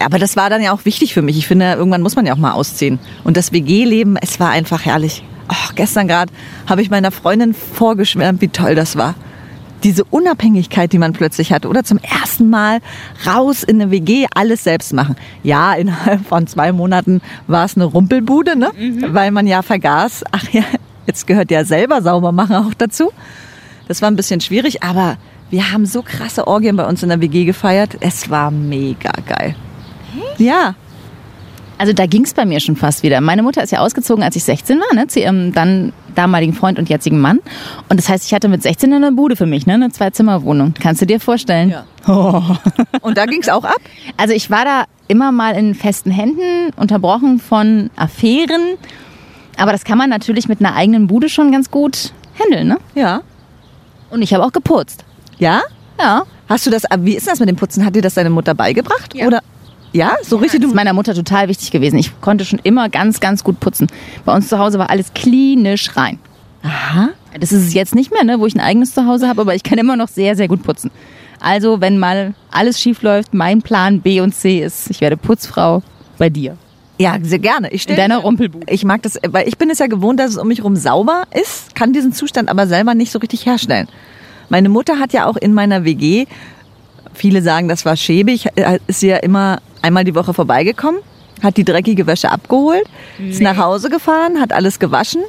Aber 0.00 0.18
das 0.20 0.36
war 0.36 0.48
dann 0.48 0.62
ja 0.62 0.72
auch 0.72 0.84
wichtig 0.84 1.12
für 1.12 1.22
mich. 1.22 1.36
Ich 1.36 1.48
finde, 1.48 1.72
irgendwann 1.72 2.02
muss 2.02 2.14
man 2.14 2.24
ja 2.24 2.32
auch 2.32 2.38
mal 2.38 2.52
ausziehen. 2.52 3.00
Und 3.24 3.36
das 3.36 3.50
WG-Leben, 3.52 4.16
es 4.16 4.38
war 4.38 4.50
einfach 4.50 4.84
herrlich. 4.84 5.24
Oh, 5.50 5.72
gestern 5.74 6.06
gerade 6.06 6.32
habe 6.68 6.82
ich 6.82 6.90
meiner 6.90 7.10
Freundin 7.10 7.52
vorgeschwärmt, 7.54 8.40
wie 8.40 8.48
toll 8.48 8.74
das 8.76 8.96
war. 8.96 9.14
Diese 9.84 10.04
Unabhängigkeit, 10.04 10.92
die 10.92 10.98
man 10.98 11.12
plötzlich 11.12 11.52
hatte. 11.52 11.68
Oder 11.68 11.84
zum 11.84 11.98
ersten 11.98 12.50
Mal 12.50 12.80
raus 13.26 13.62
in 13.62 13.80
eine 13.80 13.90
WG, 13.90 14.26
alles 14.34 14.64
selbst 14.64 14.92
machen. 14.92 15.16
Ja, 15.42 15.72
innerhalb 15.74 16.26
von 16.26 16.46
zwei 16.46 16.72
Monaten 16.72 17.20
war 17.46 17.64
es 17.64 17.76
eine 17.76 17.84
Rumpelbude, 17.84 18.56
ne? 18.56 18.70
Weil 19.12 19.30
man 19.30 19.46
ja 19.46 19.62
vergaß, 19.62 20.24
ach 20.32 20.48
ja, 20.50 20.64
jetzt 21.06 21.26
gehört 21.26 21.50
ja 21.50 21.64
selber 21.64 22.02
sauber 22.02 22.32
machen 22.32 22.56
auch 22.56 22.74
dazu. 22.74 23.10
Das 23.86 24.02
war 24.02 24.10
ein 24.10 24.16
bisschen 24.16 24.40
schwierig, 24.40 24.82
aber 24.82 25.16
wir 25.50 25.72
haben 25.72 25.86
so 25.86 26.02
krasse 26.02 26.46
Orgien 26.46 26.76
bei 26.76 26.86
uns 26.86 27.02
in 27.02 27.08
der 27.08 27.20
WG 27.20 27.44
gefeiert. 27.44 27.96
Es 28.00 28.28
war 28.28 28.50
mega 28.50 29.12
geil. 29.26 29.54
Ja, 30.36 30.74
Also 31.78 31.92
da 31.92 32.06
ging 32.06 32.24
es 32.24 32.34
bei 32.34 32.44
mir 32.44 32.58
schon 32.58 32.74
fast 32.74 33.04
wieder. 33.04 33.20
Meine 33.20 33.42
Mutter 33.42 33.62
ist 33.62 33.70
ja 33.70 33.78
ausgezogen, 33.78 34.24
als 34.24 34.34
ich 34.34 34.42
16 34.42 34.80
war, 34.80 34.94
ne, 34.94 35.06
zu 35.06 35.20
ihrem 35.20 35.52
dann 35.52 35.92
damaligen 36.14 36.52
Freund 36.52 36.78
und 36.78 36.88
jetzigen 36.88 37.20
Mann. 37.20 37.38
Und 37.88 37.98
das 37.98 38.08
heißt, 38.08 38.26
ich 38.26 38.34
hatte 38.34 38.48
mit 38.48 38.62
16 38.62 38.92
eine 38.92 39.12
Bude 39.12 39.36
für 39.36 39.46
mich, 39.46 39.66
ne, 39.66 39.74
eine 39.74 39.90
Zwei-Zimmer-Wohnung. 39.90 40.74
Kannst 40.80 41.00
du 41.02 41.06
dir 41.06 41.20
vorstellen? 41.20 41.70
Ja. 41.70 41.84
und 43.02 43.16
da 43.16 43.26
ging's 43.26 43.48
auch 43.48 43.64
ab. 43.64 43.80
Also 44.16 44.34
ich 44.34 44.50
war 44.50 44.64
da 44.64 44.84
immer 45.06 45.30
mal 45.30 45.54
in 45.54 45.74
festen 45.74 46.10
Händen, 46.10 46.72
unterbrochen 46.76 47.38
von 47.38 47.90
Affären. 47.96 48.76
Aber 49.56 49.70
das 49.70 49.84
kann 49.84 49.98
man 49.98 50.10
natürlich 50.10 50.48
mit 50.48 50.60
einer 50.60 50.74
eigenen 50.74 51.06
Bude 51.06 51.28
schon 51.28 51.52
ganz 51.52 51.70
gut 51.70 52.12
handeln, 52.42 52.68
ne? 52.68 52.78
Ja. 52.94 53.20
Und 54.10 54.22
ich 54.22 54.34
habe 54.34 54.44
auch 54.44 54.52
geputzt. 54.52 55.04
Ja? 55.38 55.62
Ja. 55.98 56.22
Hast 56.48 56.66
du 56.66 56.70
das, 56.70 56.84
wie 57.00 57.14
ist 57.14 57.28
das 57.28 57.40
mit 57.40 57.48
dem 57.48 57.56
Putzen? 57.56 57.84
Hat 57.84 57.94
dir 57.94 58.02
das 58.02 58.14
deine 58.14 58.30
Mutter 58.30 58.54
beigebracht? 58.54 59.14
Ja. 59.14 59.26
Oder? 59.26 59.42
Ja, 59.92 60.16
so 60.22 60.36
richtig. 60.36 60.60
Das 60.60 60.70
ist 60.70 60.74
meiner 60.76 60.92
Mutter 60.92 61.14
total 61.14 61.48
wichtig 61.48 61.70
gewesen. 61.70 61.98
Ich 61.98 62.20
konnte 62.20 62.44
schon 62.44 62.60
immer 62.62 62.88
ganz, 62.88 63.20
ganz 63.20 63.42
gut 63.42 63.58
putzen. 63.60 63.86
Bei 64.24 64.34
uns 64.34 64.48
zu 64.48 64.58
Hause 64.58 64.78
war 64.78 64.90
alles 64.90 65.14
klinisch 65.14 65.96
rein. 65.96 66.18
aha. 66.62 67.10
Das 67.38 67.52
ist 67.52 67.66
es 67.66 67.74
jetzt 67.74 67.94
nicht 67.94 68.10
mehr, 68.10 68.24
ne, 68.24 68.40
wo 68.40 68.46
ich 68.46 68.54
ein 68.54 68.60
eigenes 68.60 68.94
Zuhause 68.94 69.28
habe, 69.28 69.42
aber 69.42 69.54
ich 69.54 69.62
kann 69.62 69.78
immer 69.78 69.96
noch 69.96 70.08
sehr, 70.08 70.34
sehr 70.34 70.48
gut 70.48 70.62
putzen. 70.62 70.90
Also, 71.40 71.80
wenn 71.80 71.98
mal 71.98 72.34
alles 72.50 72.80
schief 72.80 73.02
läuft, 73.02 73.32
mein 73.32 73.62
Plan 73.62 74.00
B 74.00 74.20
und 74.20 74.34
C 74.34 74.60
ist, 74.60 74.90
ich 74.90 75.00
werde 75.00 75.16
Putzfrau 75.16 75.82
bei 76.16 76.30
dir. 76.30 76.56
Ja, 76.98 77.16
sehr 77.22 77.38
gerne. 77.38 77.70
Ich 77.70 77.88
In 77.88 77.94
deiner 77.94 78.18
Rumpelbude. 78.18 78.66
ich 78.72 78.84
mag 78.84 79.02
das, 79.02 79.20
weil 79.28 79.46
ich 79.46 79.56
bin 79.56 79.70
es 79.70 79.78
ja 79.78 79.86
gewohnt, 79.86 80.18
dass 80.18 80.32
es 80.32 80.36
um 80.36 80.48
mich 80.48 80.58
herum 80.58 80.74
sauber 80.74 81.24
ist, 81.32 81.76
kann 81.76 81.92
diesen 81.92 82.12
Zustand 82.12 82.48
aber 82.48 82.66
selber 82.66 82.94
nicht 82.94 83.12
so 83.12 83.20
richtig 83.20 83.46
herstellen. 83.46 83.86
Meine 84.48 84.68
Mutter 84.68 84.98
hat 84.98 85.12
ja 85.12 85.26
auch 85.26 85.36
in 85.36 85.54
meiner 85.54 85.84
WG, 85.84 86.26
viele 87.14 87.40
sagen, 87.42 87.68
das 87.68 87.84
war 87.84 87.94
schäbig, 87.96 88.46
äh, 88.56 88.80
ist 88.88 89.00
sie 89.00 89.08
ja 89.08 89.18
immer 89.18 89.60
einmal 89.82 90.04
die 90.04 90.14
Woche 90.14 90.34
vorbeigekommen, 90.34 91.00
hat 91.42 91.56
die 91.56 91.64
dreckige 91.64 92.06
Wäsche 92.06 92.30
abgeholt, 92.30 92.84
ist 93.18 93.40
nach 93.40 93.56
Hause 93.56 93.90
gefahren, 93.90 94.40
hat 94.40 94.52
alles 94.52 94.78
gewaschen 94.78 95.22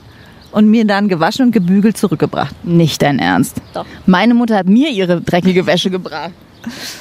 und 0.51 0.69
mir 0.69 0.85
dann 0.85 1.07
gewaschen 1.07 1.45
und 1.45 1.51
gebügelt 1.51 1.97
zurückgebracht. 1.97 2.55
Nicht 2.63 3.01
dein 3.01 3.19
Ernst. 3.19 3.61
Doch. 3.73 3.85
Meine 4.05 4.33
Mutter 4.33 4.57
hat 4.57 4.67
mir 4.67 4.89
ihre 4.89 5.21
dreckige 5.21 5.65
Wäsche 5.65 5.89
gebracht. 5.89 6.31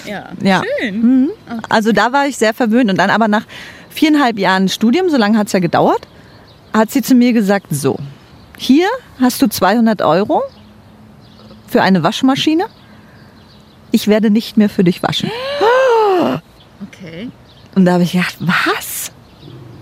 Ja. 0.05 0.29
Ja. 0.43 0.63
Mhm. 0.93 1.31
Also 1.69 1.93
da 1.93 2.13
war 2.13 2.27
ich 2.27 2.37
sehr 2.37 2.55
verwöhnt. 2.55 2.91
Und 2.91 2.99
dann 2.99 3.11
aber 3.11 3.29
nach 3.29 3.45
viereinhalb 3.91 4.39
Jahren 4.39 4.69
Studium, 4.69 5.09
so 5.09 5.17
lange 5.17 5.39
hat's 5.39 5.53
ja 5.53 5.59
gedauert, 5.59 6.07
hat 6.73 6.91
sie 6.91 7.03
zu 7.03 7.15
mir 7.15 7.33
gesagt, 7.33 7.67
so, 7.71 7.97
hier 8.57 8.87
hast 9.21 9.43
du 9.43 9.49
200 9.49 10.03
Euro 10.03 10.43
für 11.67 11.83
eine 11.83 12.03
Waschmaschine. 12.03 12.67
Ich 13.91 14.07
werde 14.07 14.31
nicht 14.31 14.57
mehr 14.57 14.69
für 14.69 14.85
dich 14.85 15.03
waschen. 15.03 15.31
Okay. 16.83 17.31
Und 17.75 17.85
da 17.85 17.95
habe 17.95 18.03
ich 18.03 18.13
gedacht, 18.13 18.37
was? 18.41 19.13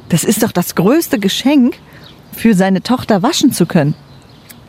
Das 0.08 0.24
ist 0.24 0.42
doch 0.42 0.52
das 0.52 0.74
größte 0.74 1.18
Geschenk, 1.18 1.76
für 2.32 2.54
seine 2.54 2.82
Tochter 2.82 3.22
waschen 3.22 3.50
zu 3.50 3.66
können. 3.66 3.94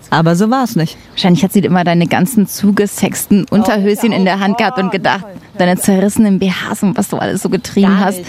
Aber 0.10 0.38
so 0.38 0.50
war 0.50 0.64
es 0.64 0.78
nicht. 0.78 0.98
Wahrscheinlich 1.12 1.44
hat 1.44 1.52
sie 1.52 1.60
immer 1.60 1.84
deine 1.84 2.08
ganzen 2.08 2.48
zugesexten 2.48 3.46
Unterhöschen 3.50 4.14
in 4.14 4.24
der 4.24 4.40
Hand 4.40 4.58
gehabt 4.58 4.80
und 4.80 4.90
gedacht, 4.90 5.26
deine 5.58 5.78
zerrissenen 5.78 6.40
BHs 6.40 6.84
und 6.84 6.98
was 6.98 7.10
du 7.10 7.18
alles 7.18 7.42
so 7.42 7.50
getrieben 7.50 8.00
hast. 8.00 8.22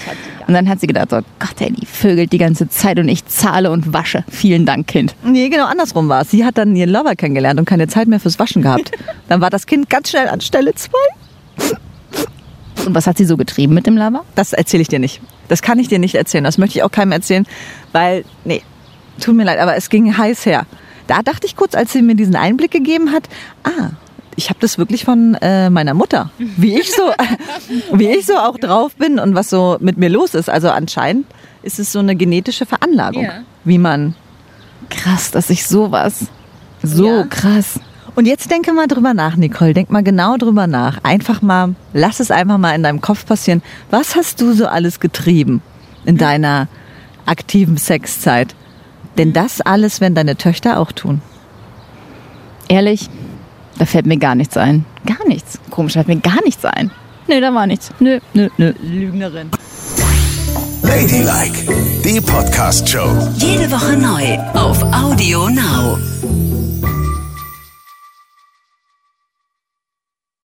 Und 0.48 0.54
dann 0.54 0.68
hat 0.68 0.80
sie 0.80 0.88
gedacht, 0.88 1.12
oh 1.12 1.20
Gott, 1.38 1.60
ey, 1.60 1.70
die 1.70 1.86
vögelt 1.86 2.32
die 2.32 2.38
ganze 2.38 2.68
Zeit 2.68 2.98
und 2.98 3.08
ich 3.08 3.26
zahle 3.26 3.70
und 3.70 3.92
wasche. 3.92 4.24
Vielen 4.28 4.66
Dank, 4.66 4.88
Kind. 4.88 5.14
Nee, 5.22 5.48
genau 5.50 5.66
andersrum 5.66 6.08
war 6.08 6.22
es. 6.22 6.30
Sie 6.30 6.44
hat 6.44 6.58
dann 6.58 6.74
ihren 6.74 6.90
Lover 6.90 7.14
kennengelernt 7.14 7.60
und 7.60 7.66
keine 7.66 7.86
Zeit 7.86 8.08
mehr 8.08 8.18
fürs 8.18 8.40
Waschen 8.40 8.62
gehabt. 8.62 8.90
Dann 9.28 9.40
war 9.40 9.50
das 9.50 9.66
Kind 9.66 9.88
ganz 9.90 10.10
schnell 10.10 10.26
an 10.26 10.40
Stelle 10.40 10.74
zwei. 10.74 10.96
Und 12.86 12.94
was 12.94 13.06
hat 13.06 13.18
sie 13.18 13.24
so 13.24 13.36
getrieben 13.36 13.74
mit 13.74 13.86
dem 13.86 13.96
Lover? 13.96 14.24
Das 14.34 14.52
erzähle 14.52 14.82
ich 14.82 14.88
dir 14.88 14.98
nicht. 14.98 15.20
Das 15.48 15.62
kann 15.62 15.78
ich 15.78 15.88
dir 15.88 15.98
nicht 15.98 16.14
erzählen. 16.14 16.44
Das 16.44 16.58
möchte 16.58 16.78
ich 16.78 16.82
auch 16.84 16.90
keinem 16.90 17.12
erzählen, 17.12 17.46
weil, 17.92 18.24
nee, 18.44 18.62
tut 19.20 19.34
mir 19.34 19.44
leid, 19.44 19.58
aber 19.58 19.76
es 19.76 19.88
ging 19.90 20.16
heiß 20.16 20.46
her. 20.46 20.66
Da 21.06 21.22
dachte 21.22 21.46
ich 21.46 21.56
kurz, 21.56 21.74
als 21.74 21.92
sie 21.92 22.02
mir 22.02 22.14
diesen 22.14 22.36
Einblick 22.36 22.70
gegeben 22.70 23.12
hat, 23.12 23.28
ah, 23.64 23.90
ich 24.36 24.50
habe 24.50 24.60
das 24.60 24.78
wirklich 24.78 25.04
von 25.04 25.34
äh, 25.40 25.68
meiner 25.70 25.94
Mutter, 25.94 26.30
wie 26.38 26.78
ich 26.78 26.92
so, 26.92 27.02
wie 27.92 28.08
ich 28.10 28.26
so 28.26 28.36
auch 28.36 28.56
drauf 28.58 28.94
bin 28.94 29.18
und 29.18 29.34
was 29.34 29.50
so 29.50 29.76
mit 29.80 29.96
mir 29.96 30.08
los 30.10 30.34
ist. 30.34 30.48
Also 30.48 30.70
anscheinend 30.70 31.26
ist 31.62 31.78
es 31.80 31.90
so 31.92 31.98
eine 31.98 32.14
genetische 32.14 32.64
Veranlagung, 32.66 33.24
Ja. 33.24 33.32
wie 33.64 33.78
man. 33.78 34.14
Krass, 34.90 35.30
dass 35.32 35.50
ich 35.50 35.66
sowas. 35.66 36.26
So 36.82 37.06
Ja. 37.08 37.22
krass. 37.24 37.80
Und 38.18 38.26
jetzt 38.26 38.50
denke 38.50 38.72
mal 38.72 38.88
drüber 38.88 39.14
nach, 39.14 39.36
Nicole. 39.36 39.74
Denk 39.74 39.90
mal 39.90 40.02
genau 40.02 40.36
drüber 40.36 40.66
nach. 40.66 40.98
Einfach 41.04 41.40
mal, 41.40 41.76
lass 41.92 42.18
es 42.18 42.32
einfach 42.32 42.58
mal 42.58 42.74
in 42.74 42.82
deinem 42.82 43.00
Kopf 43.00 43.24
passieren. 43.24 43.62
Was 43.92 44.16
hast 44.16 44.40
du 44.40 44.54
so 44.54 44.66
alles 44.66 44.98
getrieben 44.98 45.62
in 46.04 46.18
deiner 46.18 46.66
aktiven 47.26 47.76
Sexzeit? 47.76 48.56
Denn 49.18 49.32
das 49.32 49.60
alles 49.60 50.00
werden 50.00 50.16
deine 50.16 50.34
Töchter 50.34 50.80
auch 50.80 50.90
tun. 50.90 51.22
Ehrlich, 52.68 53.08
da 53.78 53.84
fällt 53.84 54.06
mir 54.06 54.18
gar 54.18 54.34
nichts 54.34 54.56
ein. 54.56 54.84
Gar 55.06 55.28
nichts. 55.28 55.60
Komisch, 55.70 55.92
fällt 55.92 56.08
mir 56.08 56.18
gar 56.18 56.42
nichts 56.44 56.64
ein. 56.64 56.90
Nö, 57.28 57.40
da 57.40 57.54
war 57.54 57.68
nichts. 57.68 57.92
Nö, 58.00 58.18
nö, 58.34 58.48
nö. 58.56 58.72
Lügnerin. 58.82 59.48
Ladylike, 60.82 61.72
die 62.04 62.20
Podcast-Show. 62.20 63.28
Jede 63.36 63.70
Woche 63.70 63.96
neu 63.96 64.38
auf 64.54 64.82
Audio 64.92 65.48
Now. 65.48 65.98